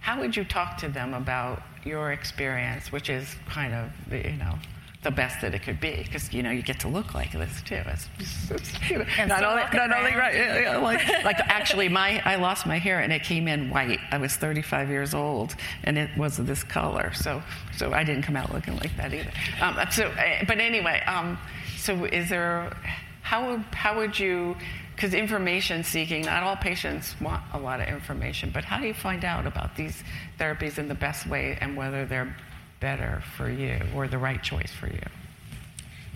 how 0.00 0.20
would 0.20 0.36
you 0.36 0.44
talk 0.44 0.76
to 0.78 0.88
them 0.88 1.14
about 1.14 1.62
your 1.84 2.12
experience, 2.12 2.92
which 2.92 3.08
is 3.08 3.34
kind 3.48 3.72
of, 3.72 4.12
you 4.12 4.36
know, 4.36 4.58
the 5.02 5.12
best 5.12 5.40
that 5.40 5.54
it 5.54 5.62
could 5.62 5.78
be 5.78 6.02
because 6.02 6.32
you 6.32 6.42
know 6.42 6.50
you 6.50 6.60
get 6.60 6.80
to 6.80 6.88
look 6.88 7.14
like 7.14 7.30
this 7.30 7.62
too. 7.62 7.80
It's, 7.86 8.08
it's, 8.50 8.90
you 8.90 8.98
know, 8.98 9.04
not 9.26 9.44
only, 9.44 9.62
not 9.72 9.96
only 9.96 10.12
right, 10.16 10.34
yeah, 10.34 10.58
yeah, 10.58 10.76
like, 10.78 11.06
like 11.24 11.38
actually, 11.38 11.88
my 11.88 12.20
I 12.24 12.34
lost 12.34 12.66
my 12.66 12.78
hair 12.78 12.98
and 12.98 13.12
it 13.12 13.22
came 13.22 13.46
in 13.46 13.70
white. 13.70 14.00
I 14.10 14.18
was 14.18 14.34
35 14.34 14.88
years 14.90 15.14
old 15.14 15.54
and 15.84 15.96
it 15.96 16.10
was 16.18 16.36
this 16.38 16.64
color, 16.64 17.12
so 17.14 17.40
so 17.76 17.92
I 17.92 18.02
didn't 18.02 18.22
come 18.22 18.36
out 18.36 18.52
looking 18.52 18.76
like 18.76 18.96
that 18.96 19.14
either. 19.14 19.30
Um, 19.60 19.78
so, 19.92 20.10
eh, 20.18 20.44
but 20.48 20.58
anyway, 20.58 21.00
um, 21.06 21.38
so 21.76 22.04
is 22.06 22.28
there? 22.28 22.76
How 23.22 23.58
how 23.72 23.96
would 23.98 24.18
you 24.18 24.56
because 24.98 25.14
information 25.14 25.84
seeking, 25.84 26.22
not 26.22 26.42
all 26.42 26.56
patients 26.56 27.14
want 27.20 27.40
a 27.52 27.58
lot 27.58 27.80
of 27.80 27.86
information, 27.86 28.50
but 28.52 28.64
how 28.64 28.80
do 28.80 28.86
you 28.88 28.92
find 28.92 29.24
out 29.24 29.46
about 29.46 29.76
these 29.76 30.02
therapies 30.40 30.76
in 30.76 30.88
the 30.88 30.94
best 30.94 31.24
way 31.24 31.56
and 31.60 31.76
whether 31.76 32.04
they're 32.04 32.34
better 32.80 33.22
for 33.36 33.48
you 33.48 33.78
or 33.94 34.08
the 34.08 34.18
right 34.18 34.42
choice 34.42 34.72
for 34.72 34.88
you? 34.88 34.98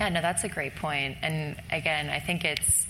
Yeah, 0.00 0.08
no, 0.08 0.20
that's 0.20 0.42
a 0.42 0.48
great 0.48 0.74
point. 0.74 1.16
And 1.22 1.54
again, 1.70 2.10
I 2.10 2.18
think 2.18 2.44
it's 2.44 2.88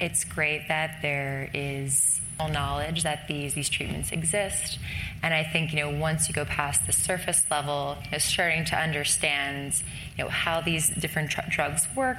it's 0.00 0.22
great 0.22 0.68
that 0.68 1.02
there 1.02 1.50
is 1.52 2.20
knowledge 2.48 3.04
that 3.04 3.28
these 3.28 3.54
these 3.54 3.68
treatments 3.68 4.10
exist. 4.10 4.78
And 5.22 5.32
I 5.34 5.44
think 5.44 5.72
you 5.72 5.80
know 5.80 5.90
once 5.90 6.28
you 6.28 6.34
go 6.34 6.44
past 6.44 6.86
the 6.86 6.92
surface 6.92 7.44
level, 7.50 7.96
you 8.04 8.10
know, 8.12 8.18
starting 8.18 8.64
to 8.66 8.76
understand 8.76 9.80
you 10.16 10.24
know 10.24 10.30
how 10.30 10.60
these 10.60 10.88
different 10.90 11.30
tr- 11.30 11.40
drugs 11.50 11.86
work, 11.96 12.18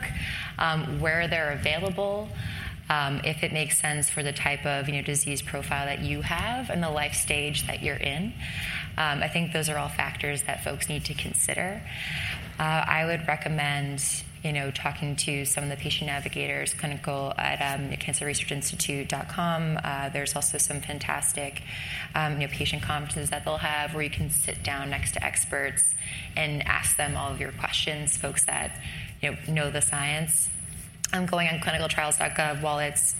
um, 0.60 1.00
where 1.00 1.28
they're 1.28 1.52
available 1.52 2.30
if 2.90 3.44
it 3.44 3.54
makes 3.54 3.80
sense 3.80 4.10
for 4.10 4.24
the 4.24 4.34
type 4.34 4.66
of 4.66 4.88
you 4.88 4.96
know, 4.96 5.02
disease 5.02 5.42
profile 5.42 5.86
that 5.86 6.02
you 6.02 6.22
have 6.22 6.70
and 6.70 6.84
the 6.84 6.90
life 6.90 7.14
stage 7.14 7.66
that 7.68 7.82
you're 7.82 7.96
in. 7.96 8.34
Um, 8.98 9.24
I 9.24 9.28
think 9.28 9.54
those 9.54 9.70
are 9.70 9.78
all 9.78 9.90
factors 9.90 10.44
that 10.44 10.64
folks 10.64 10.90
need 10.90 11.06
to 11.06 11.14
consider. 11.14 11.82
Uh, 12.60 12.64
I 12.88 13.06
would 13.06 13.28
recommend 13.28 14.24
you 14.44 14.52
know, 14.52 14.72
talking 14.72 15.16
to 15.16 15.46
some 15.46 15.64
of 15.64 15.70
the 15.70 15.78
patient 15.78 16.08
navigators, 16.08 16.74
clinical 16.74 17.34
at 17.38 17.62
um, 17.62 17.90
cancerresearchinstitute.com. 17.92 19.80
Uh, 19.82 20.10
there's 20.10 20.36
also 20.36 20.58
some 20.58 20.82
fantastic, 20.82 21.62
um, 22.14 22.42
you 22.42 22.48
know, 22.48 22.54
patient 22.54 22.84
conferences 22.84 23.30
that 23.30 23.46
they'll 23.46 23.58
have 23.58 23.94
where 23.94 24.04
you 24.04 24.10
can 24.10 24.30
sit 24.30 24.62
down 24.62 24.90
next 24.90 25.14
to 25.14 25.24
experts 25.24 25.96
and 26.36 26.62
ask 26.68 26.98
them 26.98 27.16
all 27.16 27.32
of 27.32 27.40
your 27.40 27.54
questions, 27.54 28.18
folks 28.18 28.44
that, 28.46 28.76
you 29.22 29.32
know, 29.32 29.38
know 29.48 29.72
the 29.72 29.82
science. 29.82 30.50
I'm 31.14 31.28
going 31.28 31.48
on 31.48 31.60
clinicaltrials.gov 31.60 32.64
while 32.64 32.80
it's 32.80 33.16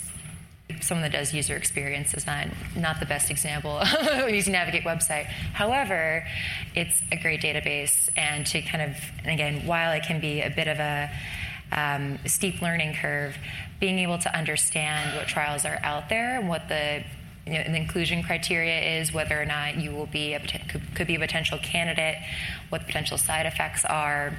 someone 0.82 1.04
that 1.04 1.16
does 1.16 1.34
user 1.34 1.56
experience 1.56 2.14
is 2.16 2.26
not 2.26 2.48
not 2.76 3.00
the 3.00 3.06
best 3.06 3.30
example 3.30 3.78
of 4.12 4.30
using 4.30 4.54
Navigate 4.54 4.84
website. 4.84 5.26
However, 5.26 6.26
it's 6.76 7.02
a 7.12 7.18
great 7.18 7.42
database, 7.42 8.10
and 8.18 8.46
to 8.48 8.62
kind 8.64 8.82
of 8.82 8.98
and 9.20 9.32
again, 9.32 9.68
while 9.68 9.92
it 9.94 10.04
can 10.04 10.20
be 10.20 10.42
a 10.42 10.50
bit 10.50 10.68
of 10.68 10.80
a 10.80 11.12
um, 11.72 12.18
steep 12.26 12.62
learning 12.62 12.96
curve, 12.96 13.38
being 13.80 14.00
able 14.00 14.18
to 14.18 14.36
understand 14.36 15.16
what 15.16 15.28
trials 15.28 15.64
are 15.64 15.80
out 15.84 16.10
there 16.10 16.40
and 16.40 16.50
what 16.50 16.68
the 16.70 17.04
you 17.46 17.54
know, 17.54 17.60
inclusion 17.60 18.24
criteria 18.24 19.00
is, 19.00 19.14
whether 19.14 19.40
or 19.40 19.46
not 19.46 19.78
you 19.78 19.92
will 19.92 20.06
be 20.06 20.34
a, 20.34 20.40
could, 20.40 20.82
could 20.96 21.08
be 21.08 21.16
a 21.16 21.20
potential 21.20 21.60
candidate, 21.62 22.18
what 22.70 22.82
the 22.82 22.88
potential 22.88 23.18
side 23.18 23.46
effects 23.46 23.84
are, 23.86 24.34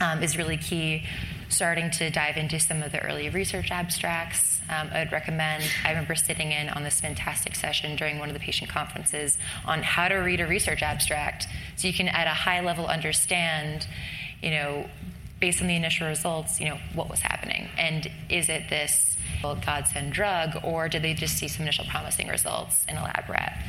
um, 0.00 0.22
is 0.22 0.36
really 0.36 0.56
key. 0.56 1.04
Starting 1.48 1.90
to 1.92 2.10
dive 2.10 2.36
into 2.36 2.60
some 2.60 2.82
of 2.82 2.92
the 2.92 3.00
early 3.00 3.28
research 3.30 3.70
abstracts. 3.70 4.60
Um, 4.68 4.90
I 4.92 5.00
would 5.00 5.12
recommend, 5.12 5.64
I 5.84 5.90
remember 5.90 6.14
sitting 6.14 6.52
in 6.52 6.68
on 6.68 6.84
this 6.84 7.00
fantastic 7.00 7.54
session 7.54 7.96
during 7.96 8.18
one 8.18 8.28
of 8.28 8.34
the 8.34 8.40
patient 8.40 8.70
conferences 8.70 9.38
on 9.64 9.82
how 9.82 10.08
to 10.08 10.16
read 10.16 10.40
a 10.40 10.46
research 10.46 10.82
abstract 10.82 11.46
so 11.76 11.88
you 11.88 11.94
can, 11.94 12.08
at 12.08 12.26
a 12.26 12.34
high 12.34 12.60
level, 12.60 12.86
understand, 12.86 13.86
you 14.42 14.50
know, 14.50 14.86
based 15.40 15.62
on 15.62 15.68
the 15.68 15.74
initial 15.74 16.06
results, 16.06 16.60
you 16.60 16.68
know, 16.68 16.78
what 16.94 17.08
was 17.08 17.20
happening. 17.20 17.68
And 17.78 18.10
is 18.28 18.48
it 18.48 18.68
this 18.68 19.16
godsend 19.42 20.12
drug, 20.12 20.58
or 20.64 20.88
did 20.88 21.02
they 21.02 21.14
just 21.14 21.38
see 21.38 21.48
some 21.48 21.62
initial 21.62 21.84
promising 21.86 22.28
results 22.28 22.84
in 22.88 22.96
a 22.96 23.02
lab 23.02 23.28
rat? 23.28 23.64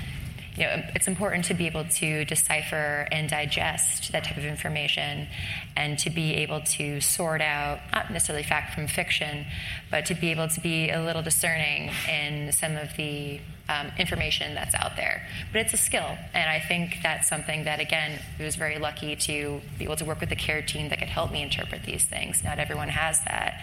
You 0.59 0.65
know, 0.65 0.83
it's 0.93 1.07
important 1.07 1.45
to 1.45 1.53
be 1.53 1.67
able 1.67 1.85
to 1.85 2.25
decipher 2.25 3.07
and 3.13 3.29
digest 3.29 4.11
that 4.11 4.25
type 4.25 4.35
of 4.35 4.43
information 4.43 5.27
and 5.77 5.97
to 5.99 6.09
be 6.09 6.35
able 6.35 6.59
to 6.59 6.99
sort 6.99 7.41
out, 7.41 7.79
not 7.93 8.11
necessarily 8.11 8.43
fact 8.43 8.75
from 8.75 8.85
fiction, 8.85 9.45
but 9.89 10.05
to 10.07 10.13
be 10.13 10.31
able 10.31 10.49
to 10.49 10.59
be 10.59 10.89
a 10.89 11.01
little 11.01 11.21
discerning 11.21 11.89
in 12.09 12.51
some 12.51 12.75
of 12.75 12.93
the 12.97 13.39
um, 13.69 13.91
information 13.97 14.53
that's 14.53 14.75
out 14.75 14.97
there. 14.97 15.25
But 15.53 15.61
it's 15.61 15.73
a 15.73 15.77
skill, 15.77 16.17
and 16.33 16.49
I 16.49 16.59
think 16.59 16.97
that's 17.03 17.29
something 17.29 17.63
that, 17.63 17.79
again, 17.79 18.19
I 18.37 18.43
was 18.43 18.57
very 18.57 18.79
lucky 18.79 19.15
to 19.15 19.61
be 19.77 19.85
able 19.85 19.95
to 19.95 20.05
work 20.05 20.19
with 20.19 20.29
the 20.29 20.35
care 20.35 20.61
team 20.61 20.89
that 20.89 20.99
could 20.99 21.07
help 21.07 21.31
me 21.31 21.41
interpret 21.41 21.83
these 21.83 22.03
things. 22.03 22.43
Not 22.43 22.59
everyone 22.59 22.89
has 22.89 23.23
that. 23.23 23.61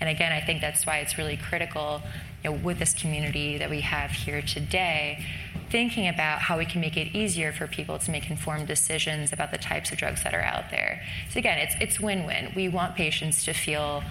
And 0.00 0.10
again, 0.10 0.32
I 0.32 0.40
think 0.40 0.60
that's 0.60 0.84
why 0.86 0.98
it's 0.98 1.18
really 1.18 1.36
critical 1.36 2.02
you 2.42 2.50
know, 2.50 2.56
with 2.56 2.80
this 2.80 2.94
community 2.94 3.58
that 3.58 3.70
we 3.70 3.82
have 3.82 4.10
here 4.10 4.42
today 4.42 5.24
thinking 5.72 6.06
about 6.06 6.38
how 6.38 6.58
we 6.58 6.66
can 6.66 6.82
make 6.82 6.98
it 6.98 7.16
easier 7.16 7.50
for 7.50 7.66
people 7.66 7.98
to 7.98 8.10
make 8.10 8.30
informed 8.30 8.68
decisions 8.68 9.32
about 9.32 9.50
the 9.50 9.56
types 9.56 9.90
of 9.90 9.96
drugs 9.96 10.22
that 10.22 10.34
are 10.34 10.42
out 10.42 10.70
there. 10.70 11.02
So 11.30 11.38
again, 11.38 11.58
it's 11.58 11.74
it's 11.80 11.98
win-win. 11.98 12.52
We 12.54 12.68
want 12.68 12.94
patients 12.94 13.44
to 13.46 13.54
feel 13.54 14.04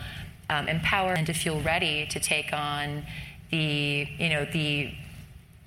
um, 0.49 0.67
empowered 0.67 1.19
and 1.19 1.27
to 1.27 1.33
feel 1.33 1.61
ready 1.61 2.07
to 2.07 2.19
take 2.19 2.51
on 2.51 3.03
the 3.51 4.07
you 4.17 4.29
know 4.29 4.43
the 4.45 4.91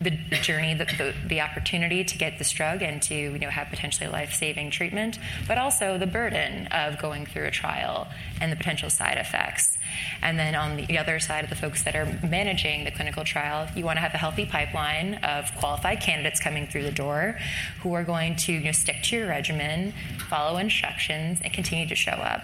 the 0.00 0.11
journey, 0.42 0.74
the, 0.74 0.85
the, 0.85 1.14
the, 1.26 1.40
opportunity 1.40 2.04
to 2.04 2.18
get 2.18 2.37
this 2.38 2.50
drug 2.50 2.83
and 2.83 3.00
to 3.00 3.14
you 3.14 3.38
know 3.38 3.48
have 3.48 3.68
potentially 3.68 4.09
life-saving 4.11 4.70
treatment, 4.70 5.18
but 5.46 5.57
also 5.57 5.96
the 5.98 6.07
burden 6.07 6.66
of 6.68 6.98
going 6.98 7.24
through 7.24 7.46
a 7.46 7.50
trial 7.50 8.09
and 8.40 8.50
the 8.50 8.57
potential 8.57 8.90
side 8.90 9.18
effects. 9.18 9.78
And 10.20 10.38
then 10.38 10.54
on 10.57 10.76
the 10.76 10.98
other 10.98 11.20
side 11.20 11.44
of 11.44 11.50
the 11.50 11.57
folks 11.57 11.85
that 11.85 11.94
are 11.94 12.07
managing 12.28 12.85
the 12.85 12.90
clinical 12.90 13.24
trial, 13.24 13.68
you 13.76 13.85
want 13.85 13.96
to 13.96 14.00
have 14.00 14.14
a 14.14 14.18
healthy 14.18 14.44
pipeline 14.44 15.14
of 15.22 15.54
qualified 15.57 16.00
candidates 16.00 16.40
coming 16.40 16.66
through 16.66 16.83
the 16.83 16.92
door 16.92 17.38
who 17.83 17.94
are 17.94 18.04
going 18.04 18.37
to 18.37 18.52
you 18.52 18.64
know, 18.64 18.72
stick 18.72 18.96
to 19.04 19.16
your 19.16 19.28
regimen, 19.28 19.94
follow 20.28 20.59
instructions, 20.59 21.38
and 21.42 21.52
continue 21.52 21.87
to 21.87 21.94
show 21.94 22.12
up. 22.12 22.42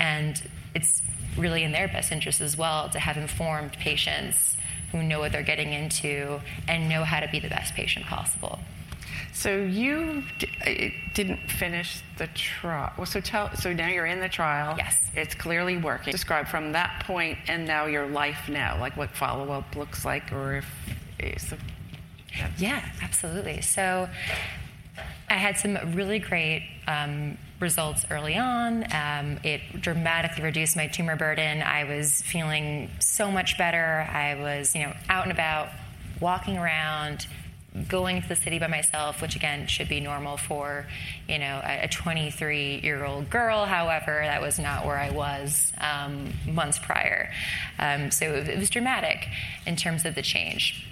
And 0.00 0.42
it's 0.74 1.02
really 1.36 1.62
in 1.62 1.72
their 1.72 1.86
best 1.86 2.10
interest 2.10 2.40
as 2.40 2.56
well 2.56 2.88
to 2.88 2.98
have 2.98 3.16
informed 3.16 3.72
patients 3.74 4.56
who 4.92 5.02
know 5.02 5.20
what 5.20 5.32
they're 5.32 5.42
getting 5.42 5.72
into 5.72 6.40
and 6.66 6.88
know 6.88 7.04
how 7.04 7.20
to 7.20 7.28
be 7.28 7.38
the 7.40 7.48
best 7.48 7.74
patient 7.74 8.06
possible. 8.06 8.58
So 9.32 9.56
you 9.56 10.24
d- 10.40 10.94
didn't 11.14 11.48
finish 11.48 12.02
the 12.16 12.26
trial. 12.28 12.92
Well, 12.96 13.06
so 13.06 13.20
tell. 13.20 13.54
So 13.54 13.72
now 13.72 13.86
you're 13.88 14.06
in 14.06 14.20
the 14.20 14.28
trial. 14.28 14.74
Yes. 14.76 14.98
It's 15.14 15.34
clearly 15.34 15.76
working. 15.76 16.10
Describe 16.10 16.48
from 16.48 16.72
that 16.72 17.04
point 17.06 17.38
and 17.46 17.64
now 17.64 17.86
your 17.86 18.06
life 18.06 18.48
now, 18.48 18.80
like 18.80 18.96
what 18.96 19.10
follow 19.10 19.52
up 19.52 19.76
looks 19.76 20.04
like, 20.04 20.32
or 20.32 20.56
if. 20.56 20.66
It's 21.20 21.52
a, 21.52 21.58
yeah. 22.36 22.50
yeah, 22.58 22.88
absolutely. 23.02 23.60
So 23.60 24.08
I 25.28 25.34
had 25.34 25.56
some 25.56 25.76
really 25.94 26.18
great 26.18 26.68
um, 26.86 27.36
results 27.60 28.04
early 28.10 28.36
on. 28.36 28.84
Um, 28.92 29.38
it 29.42 29.80
dramatically 29.80 30.44
reduced 30.44 30.76
my 30.76 30.86
tumor 30.86 31.16
burden. 31.16 31.62
I 31.62 31.84
was 31.84 32.22
feeling 32.22 32.90
so 33.00 33.30
much 33.30 33.58
better. 33.58 34.08
I 34.10 34.36
was, 34.40 34.74
you 34.74 34.82
know, 34.82 34.94
out 35.08 35.24
and 35.24 35.32
about, 35.32 35.68
walking 36.20 36.58
around, 36.58 37.26
going 37.86 38.22
to 38.22 38.28
the 38.28 38.36
city 38.36 38.58
by 38.58 38.66
myself, 38.66 39.20
which 39.22 39.36
again 39.36 39.66
should 39.66 39.88
be 39.88 40.00
normal 40.00 40.36
for, 40.36 40.86
you 41.28 41.38
know, 41.38 41.60
a 41.64 41.88
23 41.88 42.80
year 42.82 43.04
old 43.04 43.30
girl. 43.30 43.64
However, 43.64 44.20
that 44.24 44.40
was 44.40 44.58
not 44.58 44.86
where 44.86 44.98
I 44.98 45.10
was 45.10 45.72
um, 45.80 46.32
months 46.46 46.78
prior. 46.78 47.30
Um, 47.78 48.10
so 48.10 48.34
it 48.34 48.58
was 48.58 48.70
dramatic 48.70 49.28
in 49.66 49.76
terms 49.76 50.04
of 50.04 50.14
the 50.14 50.22
change. 50.22 50.84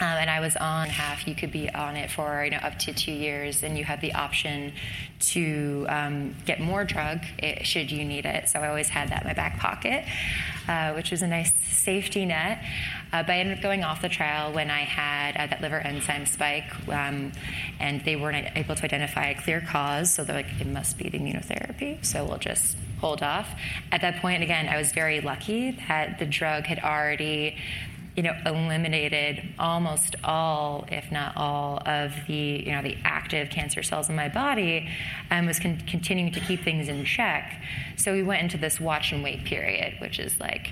Um, 0.00 0.08
and 0.08 0.28
I 0.28 0.40
was 0.40 0.56
on 0.56 0.88
half. 0.88 1.26
You 1.28 1.36
could 1.36 1.52
be 1.52 1.70
on 1.70 1.96
it 1.96 2.10
for 2.10 2.44
you 2.44 2.50
know 2.50 2.56
up 2.58 2.78
to 2.80 2.92
two 2.92 3.12
years, 3.12 3.62
and 3.62 3.78
you 3.78 3.84
have 3.84 4.00
the 4.00 4.12
option 4.14 4.72
to 5.20 5.86
um, 5.88 6.34
get 6.44 6.60
more 6.60 6.84
drug 6.84 7.20
it, 7.38 7.64
should 7.64 7.90
you 7.90 8.04
need 8.04 8.26
it. 8.26 8.48
So 8.48 8.58
I 8.58 8.68
always 8.68 8.88
had 8.88 9.10
that 9.10 9.22
in 9.22 9.28
my 9.28 9.34
back 9.34 9.58
pocket, 9.58 10.04
uh, 10.68 10.92
which 10.94 11.12
was 11.12 11.22
a 11.22 11.28
nice 11.28 11.54
safety 11.54 12.26
net. 12.26 12.58
Uh, 13.12 13.22
but 13.22 13.30
I 13.30 13.38
ended 13.38 13.58
up 13.58 13.62
going 13.62 13.84
off 13.84 14.02
the 14.02 14.08
trial 14.08 14.52
when 14.52 14.68
I 14.68 14.80
had 14.80 15.36
uh, 15.36 15.46
that 15.46 15.60
liver 15.60 15.78
enzyme 15.78 16.26
spike, 16.26 16.88
um, 16.88 17.30
and 17.78 18.04
they 18.04 18.16
weren't 18.16 18.48
able 18.56 18.74
to 18.74 18.84
identify 18.84 19.28
a 19.28 19.40
clear 19.40 19.60
cause. 19.60 20.12
So 20.12 20.24
they're 20.24 20.36
like, 20.36 20.60
it 20.60 20.66
must 20.66 20.98
be 20.98 21.08
the 21.08 21.18
immunotherapy. 21.18 22.04
So 22.04 22.24
we'll 22.24 22.38
just 22.38 22.76
hold 23.00 23.22
off. 23.22 23.48
At 23.92 24.00
that 24.00 24.20
point, 24.20 24.42
again, 24.42 24.68
I 24.68 24.76
was 24.76 24.90
very 24.90 25.20
lucky 25.20 25.78
that 25.88 26.18
the 26.18 26.26
drug 26.26 26.64
had 26.64 26.80
already 26.80 27.58
you 28.16 28.22
know, 28.22 28.34
eliminated 28.46 29.42
almost 29.58 30.14
all, 30.22 30.86
if 30.88 31.10
not 31.10 31.36
all, 31.36 31.82
of 31.84 32.12
the, 32.28 32.62
you 32.64 32.70
know, 32.70 32.80
the 32.80 32.96
active 33.04 33.50
cancer 33.50 33.82
cells 33.82 34.08
in 34.08 34.14
my 34.14 34.28
body 34.28 34.88
and 35.30 35.46
was 35.46 35.58
con- 35.58 35.82
continuing 35.86 36.32
to 36.32 36.40
keep 36.40 36.62
things 36.62 36.88
in 36.88 37.04
check. 37.04 37.60
So 37.96 38.12
we 38.12 38.22
went 38.22 38.42
into 38.42 38.56
this 38.56 38.80
watch 38.80 39.12
and 39.12 39.22
wait 39.22 39.44
period, 39.44 40.00
which 40.00 40.20
is 40.20 40.38
like, 40.38 40.68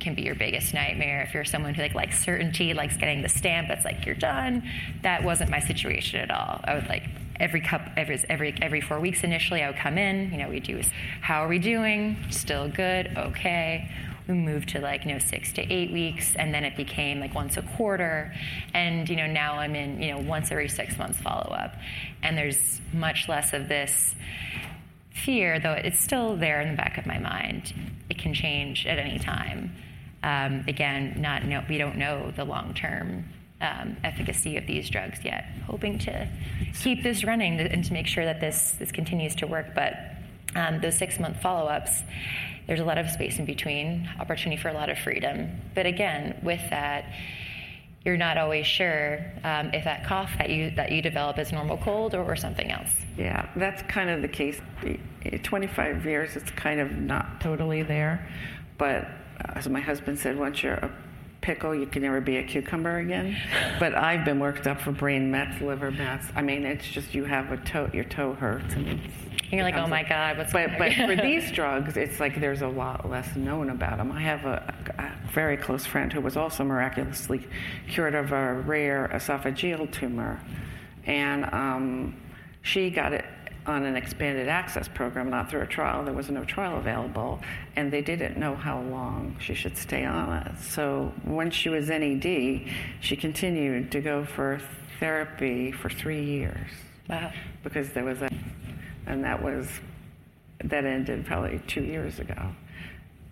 can 0.00 0.14
be 0.14 0.22
your 0.22 0.34
biggest 0.34 0.72
nightmare 0.72 1.22
if 1.22 1.34
you're 1.34 1.44
someone 1.44 1.74
who 1.74 1.82
like 1.82 1.94
likes 1.94 2.24
certainty, 2.24 2.72
likes 2.72 2.96
getting 2.96 3.20
the 3.20 3.28
stamp 3.28 3.68
that's 3.68 3.84
like 3.84 4.06
you're 4.06 4.14
done. 4.14 4.62
That 5.02 5.24
wasn't 5.24 5.50
my 5.50 5.60
situation 5.60 6.20
at 6.20 6.30
all. 6.30 6.60
I 6.64 6.74
would 6.74 6.88
like 6.88 7.02
every 7.40 7.60
cup 7.60 7.82
every 7.96 8.20
every 8.28 8.54
every 8.62 8.80
four 8.80 9.00
weeks 9.00 9.24
initially 9.24 9.62
I 9.62 9.70
would 9.70 9.78
come 9.78 9.98
in, 9.98 10.30
you 10.30 10.38
know, 10.38 10.48
we 10.48 10.60
do 10.60 10.80
how 11.20 11.44
are 11.44 11.48
we 11.48 11.58
doing? 11.58 12.16
Still 12.30 12.68
good, 12.68 13.12
okay 13.16 13.90
we 14.28 14.34
moved 14.34 14.68
to 14.68 14.80
like 14.80 15.04
you 15.04 15.12
know 15.12 15.18
six 15.18 15.52
to 15.54 15.72
eight 15.72 15.90
weeks 15.90 16.36
and 16.36 16.52
then 16.52 16.62
it 16.62 16.76
became 16.76 17.18
like 17.18 17.34
once 17.34 17.56
a 17.56 17.62
quarter. 17.62 18.32
And 18.74 19.08
you 19.08 19.16
know 19.16 19.26
now 19.26 19.54
i'm 19.54 19.74
in 19.74 20.00
you 20.00 20.12
know 20.12 20.18
once 20.20 20.52
every 20.52 20.68
six 20.68 20.96
months 20.98 21.18
follow 21.18 21.50
up 21.50 21.74
and 22.22 22.36
there's 22.36 22.80
much 22.92 23.28
less 23.28 23.52
of 23.52 23.68
this 23.68 24.14
fear 25.10 25.58
though 25.58 25.72
it's 25.72 25.98
still 25.98 26.36
there 26.36 26.60
in 26.60 26.70
the 26.70 26.76
back 26.76 26.98
of 26.98 27.06
my 27.06 27.18
mind. 27.18 27.74
It 28.10 28.18
can 28.18 28.34
change 28.34 28.86
at 28.86 28.98
any 28.98 29.18
time. 29.18 29.74
Um, 30.22 30.64
again 30.68 31.20
not 31.20 31.44
know, 31.44 31.64
we 31.68 31.78
don't 31.78 31.96
know 31.96 32.32
the 32.36 32.44
long 32.44 32.74
term 32.74 33.24
um, 33.60 33.96
efficacy 34.04 34.56
of 34.56 34.66
these 34.66 34.88
drugs 34.88 35.24
yet. 35.24 35.44
Hoping 35.66 35.98
to 36.00 36.28
keep 36.80 37.02
this 37.02 37.24
running 37.24 37.58
and 37.58 37.84
to 37.84 37.92
make 37.92 38.06
sure 38.06 38.24
that 38.24 38.40
this 38.40 38.72
this 38.72 38.92
continues 38.92 39.34
to 39.36 39.46
work 39.46 39.74
but 39.74 39.94
um, 40.54 40.80
those 40.80 40.96
six 40.96 41.18
month 41.18 41.40
follow 41.40 41.68
ups 41.68 42.02
there's 42.68 42.80
a 42.80 42.84
lot 42.84 42.98
of 42.98 43.10
space 43.10 43.38
in 43.38 43.46
between, 43.46 44.08
opportunity 44.20 44.60
for 44.60 44.68
a 44.68 44.74
lot 44.74 44.90
of 44.90 44.98
freedom. 44.98 45.50
But 45.74 45.86
again, 45.86 46.38
with 46.42 46.60
that, 46.70 47.06
you're 48.04 48.18
not 48.18 48.36
always 48.36 48.66
sure 48.66 49.24
um, 49.42 49.70
if 49.72 49.84
that 49.84 50.04
cough 50.04 50.30
that 50.38 50.50
you 50.50 50.70
that 50.76 50.92
you 50.92 51.02
develop 51.02 51.38
is 51.38 51.50
normal 51.50 51.78
cold 51.78 52.14
or, 52.14 52.22
or 52.22 52.36
something 52.36 52.70
else. 52.70 52.90
Yeah, 53.16 53.48
that's 53.56 53.82
kind 53.82 54.08
of 54.10 54.22
the 54.22 54.28
case. 54.28 54.60
25 55.42 56.04
years, 56.04 56.36
it's 56.36 56.50
kind 56.52 56.78
of 56.78 56.92
not 56.92 57.40
totally 57.40 57.82
there. 57.82 58.28
But 58.76 59.04
uh, 59.04 59.54
as 59.56 59.68
my 59.68 59.80
husband 59.80 60.18
said, 60.18 60.38
once 60.38 60.62
you're 60.62 60.74
a 60.74 60.92
pickle, 61.48 61.74
you 61.74 61.86
can 61.86 62.02
never 62.02 62.20
be 62.20 62.36
a 62.36 62.42
cucumber 62.42 62.98
again. 62.98 63.34
But 63.80 63.94
I've 63.94 64.22
been 64.22 64.38
worked 64.38 64.66
up 64.66 64.82
for 64.82 64.92
brain 64.92 65.30
mets, 65.30 65.62
liver 65.62 65.90
mets. 65.90 66.26
I 66.36 66.42
mean, 66.42 66.66
it's 66.66 66.86
just 66.86 67.14
you 67.14 67.24
have 67.24 67.50
a 67.50 67.56
toe, 67.56 67.88
your 67.94 68.04
toe 68.04 68.34
hurts. 68.34 68.74
and 68.74 69.00
you're 69.50 69.62
like, 69.62 69.76
oh 69.76 69.86
my 69.86 70.02
God, 70.02 70.36
what's 70.36 70.52
But, 70.52 70.72
but 70.76 70.92
for 70.92 71.16
these 71.22 71.50
drugs, 71.50 71.96
it's 71.96 72.20
like 72.20 72.38
there's 72.38 72.60
a 72.60 72.68
lot 72.68 73.08
less 73.08 73.34
known 73.34 73.70
about 73.70 73.96
them. 73.96 74.12
I 74.12 74.20
have 74.20 74.44
a, 74.44 74.74
a 74.98 75.32
very 75.32 75.56
close 75.56 75.86
friend 75.86 76.12
who 76.12 76.20
was 76.20 76.36
also 76.36 76.64
miraculously 76.64 77.46
cured 77.88 78.14
of 78.14 78.32
a 78.32 78.52
rare 78.66 79.08
esophageal 79.10 79.90
tumor. 79.90 80.38
And 81.06 81.46
um, 81.46 82.20
she 82.60 82.90
got 82.90 83.14
it 83.14 83.24
on 83.68 83.84
an 83.84 83.96
expanded 83.96 84.48
access 84.48 84.88
program, 84.88 85.28
not 85.30 85.50
through 85.50 85.60
a 85.60 85.66
trial. 85.66 86.02
There 86.02 86.14
was 86.14 86.30
no 86.30 86.44
trial 86.44 86.78
available, 86.78 87.40
and 87.76 87.92
they 87.92 88.00
didn't 88.00 88.38
know 88.38 88.56
how 88.56 88.80
long 88.80 89.36
she 89.40 89.54
should 89.54 89.76
stay 89.76 90.04
on 90.04 90.32
it. 90.38 90.58
So 90.58 91.12
when 91.24 91.50
she 91.50 91.68
was 91.68 91.88
NED, 91.88 92.62
she 93.00 93.14
continued 93.16 93.92
to 93.92 94.00
go 94.00 94.24
for 94.24 94.60
therapy 94.98 95.70
for 95.70 95.90
three 95.90 96.24
years. 96.24 96.70
Wow. 97.08 97.30
Because 97.62 97.90
there 97.90 98.04
was 98.04 98.22
a 98.22 98.30
and 99.06 99.24
that 99.24 99.42
was 99.42 99.68
that 100.64 100.84
ended 100.84 101.24
probably 101.26 101.60
two 101.66 101.82
years 101.82 102.18
ago. 102.18 102.50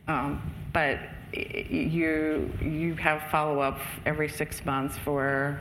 Um, 0.07 0.41
but 0.73 1.01
you 1.33 2.51
you 2.61 2.95
have 2.97 3.23
follow 3.31 3.61
up 3.61 3.79
every 4.05 4.29
six 4.29 4.65
months 4.65 4.97
for 4.99 5.61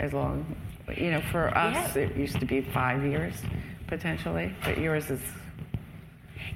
as 0.00 0.12
long. 0.12 0.56
You 0.96 1.12
know, 1.12 1.22
for 1.32 1.48
us, 1.56 1.96
yeah. 1.96 2.02
it 2.02 2.16
used 2.16 2.38
to 2.40 2.46
be 2.46 2.60
five 2.60 3.02
years 3.04 3.34
potentially, 3.96 4.52
but 4.64 4.76
yours 4.78 5.08
is 5.08 5.20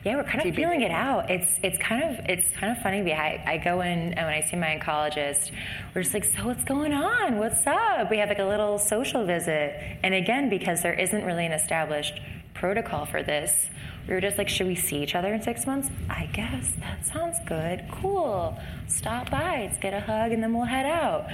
yeah, 0.04 0.16
we're 0.16 0.24
kind 0.24 0.48
of 0.48 0.54
feeling 0.54 0.82
it 0.82 0.90
out. 0.90 1.30
It's 1.30 1.58
it's 1.62 1.78
kind 1.78 2.02
of 2.04 2.24
it's 2.28 2.48
kind 2.56 2.76
of 2.76 2.82
funny. 2.82 3.12
I, 3.12 3.42
I 3.46 3.56
go 3.58 3.80
in 3.80 4.14
and 4.14 4.26
when 4.26 4.34
I 4.34 4.40
see 4.40 4.56
my 4.56 4.78
oncologist, 4.78 5.50
we're 5.94 6.02
just 6.02 6.14
like, 6.14 6.24
so 6.24 6.46
what's 6.46 6.64
going 6.64 6.92
on? 6.92 7.38
What's 7.38 7.66
up? 7.66 8.10
We 8.10 8.18
have 8.18 8.28
like 8.28 8.38
a 8.38 8.44
little 8.44 8.78
social 8.78 9.24
visit, 9.24 9.74
and 10.02 10.14
again, 10.14 10.48
because 10.48 10.82
there 10.82 10.94
isn't 10.94 11.24
really 11.24 11.46
an 11.46 11.52
established 11.52 12.20
protocol 12.54 13.06
for 13.06 13.22
this. 13.22 13.68
We 14.08 14.14
were 14.14 14.22
just 14.22 14.38
like, 14.38 14.48
should 14.48 14.66
we 14.66 14.74
see 14.74 15.02
each 15.02 15.14
other 15.14 15.34
in 15.34 15.42
six 15.42 15.66
months? 15.66 15.90
I 16.08 16.30
guess 16.32 16.72
that 16.80 17.04
sounds 17.04 17.36
good. 17.46 17.84
Cool. 17.92 18.58
Stop 18.86 19.30
by, 19.30 19.66
let's 19.66 19.78
get 19.78 19.92
a 19.92 20.00
hug, 20.00 20.32
and 20.32 20.42
then 20.42 20.54
we'll 20.54 20.64
head 20.64 20.86
out. 20.86 21.26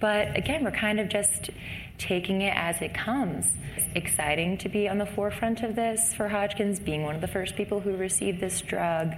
But 0.00 0.36
again, 0.36 0.64
we're 0.64 0.72
kind 0.72 0.98
of 0.98 1.08
just 1.08 1.50
taking 1.96 2.42
it 2.42 2.56
as 2.56 2.82
it 2.82 2.92
comes. 2.92 3.52
It's 3.76 3.86
exciting 3.94 4.58
to 4.58 4.68
be 4.68 4.88
on 4.88 4.98
the 4.98 5.06
forefront 5.06 5.62
of 5.62 5.76
this 5.76 6.12
for 6.12 6.28
Hodgkin's, 6.28 6.80
being 6.80 7.04
one 7.04 7.14
of 7.14 7.20
the 7.20 7.28
first 7.28 7.54
people 7.54 7.80
who 7.80 7.96
received 7.96 8.40
this 8.40 8.60
drug 8.62 9.14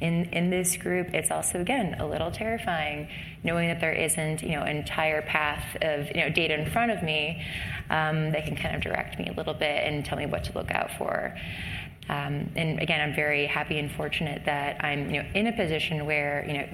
in, 0.00 0.24
in 0.26 0.48
this 0.48 0.76
group. 0.76 1.12
It's 1.12 1.30
also, 1.30 1.60
again, 1.60 1.96
a 1.98 2.06
little 2.06 2.30
terrifying 2.30 3.08
knowing 3.44 3.68
that 3.68 3.80
there 3.80 3.92
isn't, 3.92 4.42
you 4.42 4.50
know, 4.50 4.62
an 4.62 4.76
entire 4.76 5.22
path 5.22 5.76
of, 5.82 6.06
you 6.08 6.22
know, 6.22 6.30
data 6.30 6.58
in 6.58 6.70
front 6.70 6.92
of 6.92 7.02
me 7.02 7.44
um, 7.90 8.32
that 8.32 8.46
can 8.46 8.56
kind 8.56 8.74
of 8.74 8.80
direct 8.80 9.18
me 9.18 9.28
a 9.28 9.32
little 9.32 9.54
bit 9.54 9.84
and 9.84 10.04
tell 10.04 10.16
me 10.16 10.26
what 10.26 10.44
to 10.44 10.52
look 10.52 10.70
out 10.70 10.90
for. 10.98 11.34
Um, 12.08 12.50
and 12.56 12.80
again, 12.80 13.00
I'm 13.00 13.14
very 13.14 13.46
happy 13.46 13.78
and 13.78 13.90
fortunate 13.90 14.44
that 14.46 14.82
I'm, 14.82 15.10
you 15.10 15.22
know, 15.22 15.28
in 15.34 15.46
a 15.46 15.52
position 15.52 16.06
where, 16.06 16.44
you 16.46 16.54
know, 16.54 16.68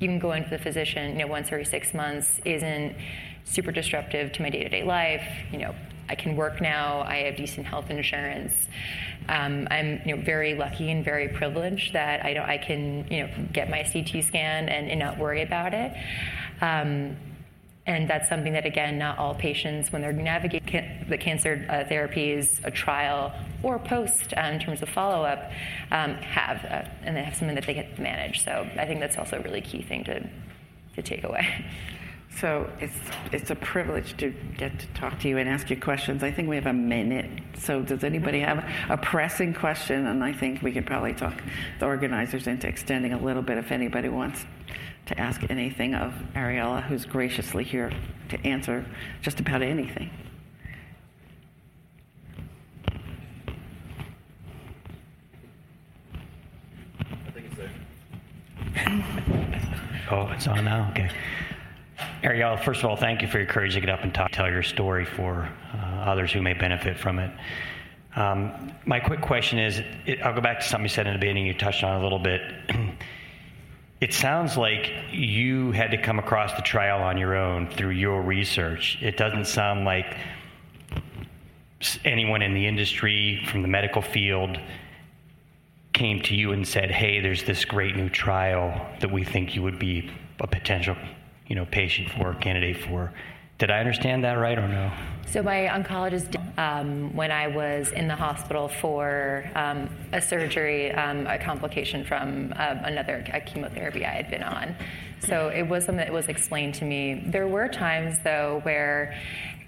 you 0.00 0.08
can 0.08 0.18
go 0.18 0.32
the 0.48 0.58
physician, 0.58 1.12
you 1.12 1.18
know, 1.18 1.26
once 1.26 1.48
every 1.52 1.64
six 1.64 1.94
months 1.94 2.40
isn't 2.44 2.96
super 3.44 3.70
disruptive 3.70 4.32
to 4.32 4.42
my 4.42 4.50
day-to-day 4.50 4.82
life. 4.82 5.26
You 5.52 5.58
know, 5.58 5.74
I 6.08 6.14
can 6.14 6.34
work 6.36 6.60
now. 6.60 7.02
I 7.02 7.18
have 7.18 7.36
decent 7.36 7.66
health 7.66 7.90
insurance. 7.90 8.52
Um, 9.28 9.68
I'm 9.70 10.00
you 10.04 10.16
know, 10.16 10.22
very 10.22 10.54
lucky 10.54 10.90
and 10.90 11.04
very 11.04 11.28
privileged 11.28 11.92
that 11.92 12.24
I 12.24 12.34
don't. 12.34 12.48
I 12.48 12.58
can 12.58 13.06
you 13.10 13.22
know 13.22 13.30
get 13.52 13.70
my 13.70 13.82
CT 13.82 14.24
scan 14.24 14.68
and, 14.68 14.90
and 14.90 14.98
not 14.98 15.18
worry 15.18 15.42
about 15.42 15.74
it. 15.74 15.92
Um, 16.60 17.16
And 17.90 18.08
that's 18.08 18.28
something 18.28 18.52
that, 18.52 18.66
again, 18.66 18.98
not 18.98 19.18
all 19.18 19.34
patients, 19.34 19.92
when 19.92 20.00
they're 20.00 20.12
navigating 20.12 21.06
the 21.08 21.18
cancer 21.18 21.66
uh, 21.68 21.90
therapies, 21.90 22.64
a 22.64 22.70
trial, 22.70 23.32
or 23.62 23.78
post 23.78 24.32
um, 24.36 24.54
in 24.54 24.60
terms 24.60 24.80
of 24.82 24.88
follow 24.88 25.24
up, 25.24 25.50
um, 25.90 26.14
have. 26.14 26.64
Uh, 26.64 26.88
and 27.02 27.16
they 27.16 27.22
have 27.24 27.34
something 27.34 27.54
that 27.56 27.66
they 27.66 27.74
to 27.74 28.00
manage. 28.00 28.44
So 28.44 28.68
I 28.76 28.86
think 28.86 29.00
that's 29.00 29.18
also 29.18 29.38
a 29.38 29.42
really 29.42 29.60
key 29.60 29.82
thing 29.82 30.04
to, 30.04 30.28
to 30.94 31.02
take 31.02 31.24
away. 31.24 31.64
So 32.36 32.70
it's 32.80 32.96
it's 33.32 33.50
a 33.50 33.56
privilege 33.56 34.16
to 34.18 34.32
get 34.56 34.78
to 34.78 34.86
talk 34.88 35.18
to 35.20 35.28
you 35.28 35.38
and 35.38 35.48
ask 35.48 35.68
you 35.68 35.76
questions. 35.76 36.22
I 36.22 36.30
think 36.30 36.48
we 36.48 36.54
have 36.54 36.66
a 36.66 36.72
minute. 36.72 37.28
So 37.58 37.82
does 37.82 38.04
anybody 38.04 38.40
have 38.40 38.64
a 38.88 38.96
pressing 38.96 39.52
question? 39.52 40.06
And 40.06 40.22
I 40.22 40.32
think 40.32 40.62
we 40.62 40.70
could 40.70 40.86
probably 40.86 41.12
talk 41.12 41.34
the 41.80 41.86
organizers 41.86 42.46
into 42.46 42.68
extending 42.68 43.12
a 43.12 43.20
little 43.20 43.42
bit 43.42 43.58
if 43.58 43.72
anybody 43.72 44.08
wants 44.08 44.46
to 45.06 45.18
ask 45.18 45.42
anything 45.50 45.94
of 45.94 46.12
Ariella, 46.34 46.82
who's 46.82 47.04
graciously 47.04 47.64
here 47.64 47.90
to 48.28 48.46
answer 48.46 48.86
just 49.22 49.40
about 49.40 49.60
anything. 49.62 50.10
I 57.00 57.30
think 57.32 57.46
it's 57.46 57.56
there. 57.56 57.70
oh, 60.10 60.30
it's 60.32 60.46
on 60.46 60.64
now? 60.64 60.88
Okay. 60.90 61.10
Ariella, 62.22 62.62
first 62.62 62.80
of 62.84 62.90
all, 62.90 62.96
thank 62.96 63.22
you 63.22 63.28
for 63.28 63.38
your 63.38 63.46
courage 63.46 63.74
to 63.74 63.80
get 63.80 63.88
up 63.88 64.02
and 64.02 64.14
talk, 64.14 64.30
tell 64.30 64.48
your 64.48 64.62
story 64.62 65.04
for 65.04 65.48
uh, 65.74 65.76
others 65.76 66.32
who 66.32 66.42
may 66.42 66.52
benefit 66.52 66.98
from 66.98 67.18
it. 67.18 67.30
Um, 68.14 68.72
my 68.84 69.00
quick 69.00 69.20
question 69.22 69.58
is 69.58 69.80
it, 70.06 70.20
I'll 70.22 70.34
go 70.34 70.40
back 70.40 70.60
to 70.60 70.66
something 70.66 70.84
you 70.84 70.88
said 70.88 71.06
in 71.06 71.14
the 71.14 71.18
beginning, 71.18 71.46
you 71.46 71.54
touched 71.54 71.82
on 71.82 72.00
a 72.00 72.02
little 72.02 72.18
bit. 72.18 72.42
it 74.00 74.14
sounds 74.14 74.56
like 74.56 74.92
you 75.12 75.72
had 75.72 75.90
to 75.90 75.98
come 75.98 76.18
across 76.18 76.54
the 76.54 76.62
trial 76.62 77.02
on 77.02 77.18
your 77.18 77.36
own 77.36 77.68
through 77.68 77.90
your 77.90 78.22
research. 78.22 78.98
It 79.02 79.16
doesn't 79.16 79.46
sound 79.46 79.84
like 79.84 80.16
anyone 82.04 82.42
in 82.42 82.54
the 82.54 82.66
industry 82.66 83.42
from 83.46 83.62
the 83.62 83.68
medical 83.68 84.02
field 84.02 84.58
came 85.92 86.22
to 86.22 86.34
you 86.34 86.52
and 86.52 86.66
said, 86.66 86.90
hey, 86.90 87.20
there's 87.20 87.44
this 87.44 87.64
great 87.64 87.96
new 87.96 88.08
trial 88.08 88.86
that 89.00 89.10
we 89.10 89.24
think 89.24 89.54
you 89.54 89.62
would 89.62 89.78
be 89.78 90.10
a 90.40 90.46
potential 90.46 90.96
you 91.46 91.56
know, 91.56 91.66
patient 91.66 92.08
for, 92.10 92.32
candidate 92.34 92.78
for. 92.78 93.12
Did 93.60 93.70
I 93.70 93.78
understand 93.78 94.24
that 94.24 94.38
right 94.38 94.58
or 94.58 94.66
no? 94.66 94.90
So 95.26 95.42
my 95.42 95.68
oncologist, 95.70 96.34
um, 96.58 97.14
when 97.14 97.30
I 97.30 97.46
was 97.46 97.92
in 97.92 98.08
the 98.08 98.16
hospital 98.16 98.68
for 98.68 99.44
um, 99.54 99.90
a 100.14 100.22
surgery, 100.22 100.90
um, 100.92 101.26
a 101.26 101.38
complication 101.38 102.02
from 102.02 102.54
uh, 102.56 102.76
another 102.84 103.22
chemotherapy 103.44 104.06
I 104.06 104.12
had 104.12 104.30
been 104.30 104.42
on. 104.42 104.74
So 105.20 105.48
it 105.48 105.64
was 105.64 105.84
something 105.84 106.02
that 106.02 106.10
was 106.10 106.28
explained 106.28 106.76
to 106.76 106.86
me. 106.86 107.22
There 107.26 107.46
were 107.46 107.68
times 107.68 108.16
though 108.24 108.60
where 108.62 109.14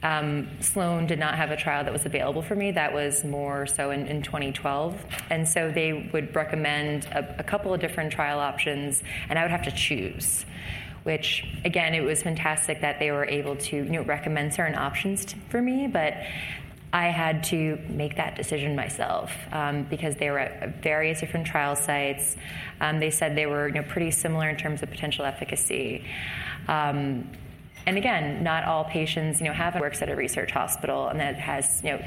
um, 0.03 0.49
Sloan 0.61 1.07
did 1.07 1.19
not 1.19 1.35
have 1.35 1.51
a 1.51 1.57
trial 1.57 1.85
that 1.85 1.93
was 1.93 2.07
available 2.07 2.41
for 2.41 2.55
me. 2.55 2.71
That 2.71 2.95
was 2.95 3.25
more 3.25 3.67
so 3.67 3.91
in, 3.91 4.07
in 4.07 4.23
2012. 4.23 5.05
And 5.29 5.47
so 5.47 5.71
they 5.71 6.09
would 6.15 6.35
recommend 6.35 7.05
a, 7.13 7.37
a 7.39 7.43
couple 7.43 7.75
of 7.75 7.81
different 7.81 8.11
trial 8.11 8.41
options, 8.41 9.03
and 9.29 9.39
I 9.39 9.43
would 9.43 9.51
have 9.51 9.65
to 9.65 9.71
choose 9.71 10.47
which 11.05 11.45
again, 11.65 11.95
it 11.95 12.03
was 12.03 12.23
fantastic 12.23 12.81
that 12.81 12.99
they 12.99 13.11
were 13.11 13.25
able 13.25 13.57
to 13.57 13.77
you 13.77 13.85
know, 13.85 14.03
recommend 14.03 14.55
certain 14.55 14.77
options 14.77 15.25
to, 15.27 15.37
for 15.49 15.61
me, 15.61 15.87
but 15.87 16.15
I 16.93 17.07
had 17.07 17.45
to 17.45 17.79
make 17.89 18.17
that 18.17 18.37
decision 18.37 18.77
myself 18.77 19.33
um, 19.51 19.85
because 19.85 20.17
they 20.17 20.31
were 20.31 20.39
at 20.39 20.83
various 20.83 21.21
different 21.21 21.47
trial 21.47 21.75
sites. 21.75 22.37
Um, 22.81 23.01
they 23.01 23.11
said 23.11 23.35
they 23.35 23.47
were 23.47 23.69
you 23.69 23.75
know, 23.75 23.83
pretty 23.83 24.11
similar 24.11 24.49
in 24.49 24.57
terms 24.57 24.83
of 24.83 24.91
potential 24.91 25.25
efficacy. 25.25 26.05
Um, 26.69 27.31
and 27.87 27.97
again, 27.97 28.45
not 28.45 28.65
all 28.65 28.85
patients, 28.85 29.41
you 29.41 29.47
know, 29.47 29.53
have 29.55 29.81
works 29.81 30.03
at 30.03 30.11
a 30.11 30.15
research 30.15 30.51
hospital 30.51 31.09
and 31.09 31.19
that 31.19 31.37
has, 31.37 31.81
you 31.83 31.93
know, 31.93 32.05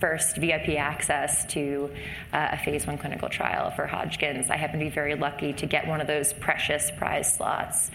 first 0.00 0.36
VIP 0.36 0.70
access 0.70 1.44
to 1.46 1.90
uh, 2.32 2.48
a 2.52 2.58
phase 2.58 2.86
one 2.86 2.98
clinical 2.98 3.28
trial 3.28 3.70
for 3.70 3.86
Hodgkin's. 3.86 4.50
I 4.50 4.56
happen 4.56 4.78
to 4.78 4.84
be 4.84 4.90
very 4.90 5.14
lucky 5.14 5.52
to 5.54 5.66
get 5.66 5.86
one 5.86 6.00
of 6.00 6.06
those 6.06 6.32
precious 6.32 6.90
prize 6.92 7.34
slots. 7.34 7.90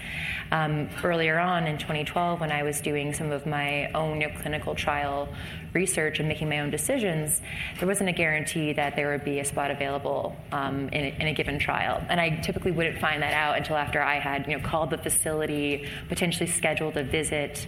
Um, 0.52 0.90
earlier 1.04 1.40
on 1.40 1.66
in 1.66 1.78
2012, 1.78 2.40
when 2.40 2.52
I 2.52 2.64
was 2.64 2.82
doing 2.82 3.14
some 3.14 3.32
of 3.32 3.46
my 3.46 3.92
own 3.94 4.24
clinical 4.42 4.76
trial 4.76 5.30
research 5.74 6.20
and 6.20 6.28
making 6.28 6.50
my 6.50 6.60
own 6.60 6.70
decisions, 6.70 7.42
there 7.80 7.88
wasn't 7.88 8.10
a 8.10 8.14
guarantee 8.14 8.74
that 8.74 8.96
there 8.96 9.12
would 9.12 9.26
be 9.26 9.40
a 9.40 9.46
spot 9.46 9.72
available 9.72 10.36
um, 10.52 10.90
in, 10.90 11.06
a, 11.06 11.16
in, 11.22 11.28
a, 11.28 11.34
given 11.34 11.58
trial. 11.58 12.04
And 12.10 12.20
I 12.20 12.42
typically 12.42 12.72
wouldn't 12.72 13.00
find 13.00 13.24
that 13.24 13.34
out 13.34 13.58
until 13.58 13.76
after 13.76 14.02
I 14.02 14.20
had 14.20 14.48
you 14.48 14.58
know, 14.58 14.64
called 14.64 14.92
the 14.92 14.98
facility, 14.98 15.88
potentially 16.10 16.48
scheduled 16.48 16.98
a 16.98 17.04
visit. 17.04 17.66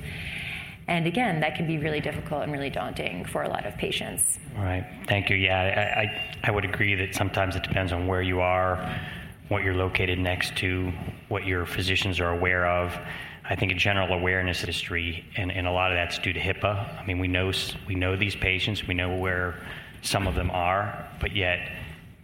And 0.87 1.07
again, 1.07 1.39
that 1.39 1.55
can 1.55 1.65
be 1.65 1.77
really 1.77 1.99
difficult 1.99 2.43
and 2.43 2.51
really 2.51 2.69
daunting 2.69 3.25
for 3.25 3.43
a 3.43 3.49
lot 3.49 3.65
of 3.65 3.75
patients. 3.75 4.37
All 4.57 4.63
right. 4.63 4.85
Thank 5.07 5.29
you. 5.29 5.35
Yeah, 5.35 5.59
I, 5.59 6.01
I, 6.01 6.21
I, 6.43 6.51
would 6.51 6.63
agree 6.63 6.93
that 6.95 7.15
sometimes 7.15 7.55
it 7.55 7.63
depends 7.63 7.91
on 7.91 8.05
where 8.05 8.21
you 8.21 8.39
are, 8.39 8.99
what 9.47 9.63
you're 9.63 9.73
located 9.73 10.19
next 10.19 10.55
to, 10.57 10.91
what 11.27 11.45
your 11.45 11.65
physicians 11.65 12.19
are 12.19 12.29
aware 12.29 12.67
of. 12.67 12.95
I 13.47 13.55
think 13.55 13.71
a 13.71 13.75
general 13.75 14.13
awareness 14.13 14.61
history, 14.61 15.25
and, 15.35 15.51
and 15.51 15.67
a 15.67 15.71
lot 15.71 15.91
of 15.91 15.97
that's 15.97 16.19
due 16.19 16.33
to 16.33 16.39
HIPAA. 16.39 16.99
I 16.99 17.05
mean, 17.05 17.19
we 17.19 17.27
know, 17.27 17.51
we 17.87 17.95
know 17.95 18.15
these 18.15 18.35
patients, 18.35 18.87
we 18.87 18.93
know 18.93 19.15
where 19.15 19.55
some 20.01 20.27
of 20.27 20.35
them 20.35 20.51
are, 20.51 21.07
but 21.19 21.35
yet 21.35 21.71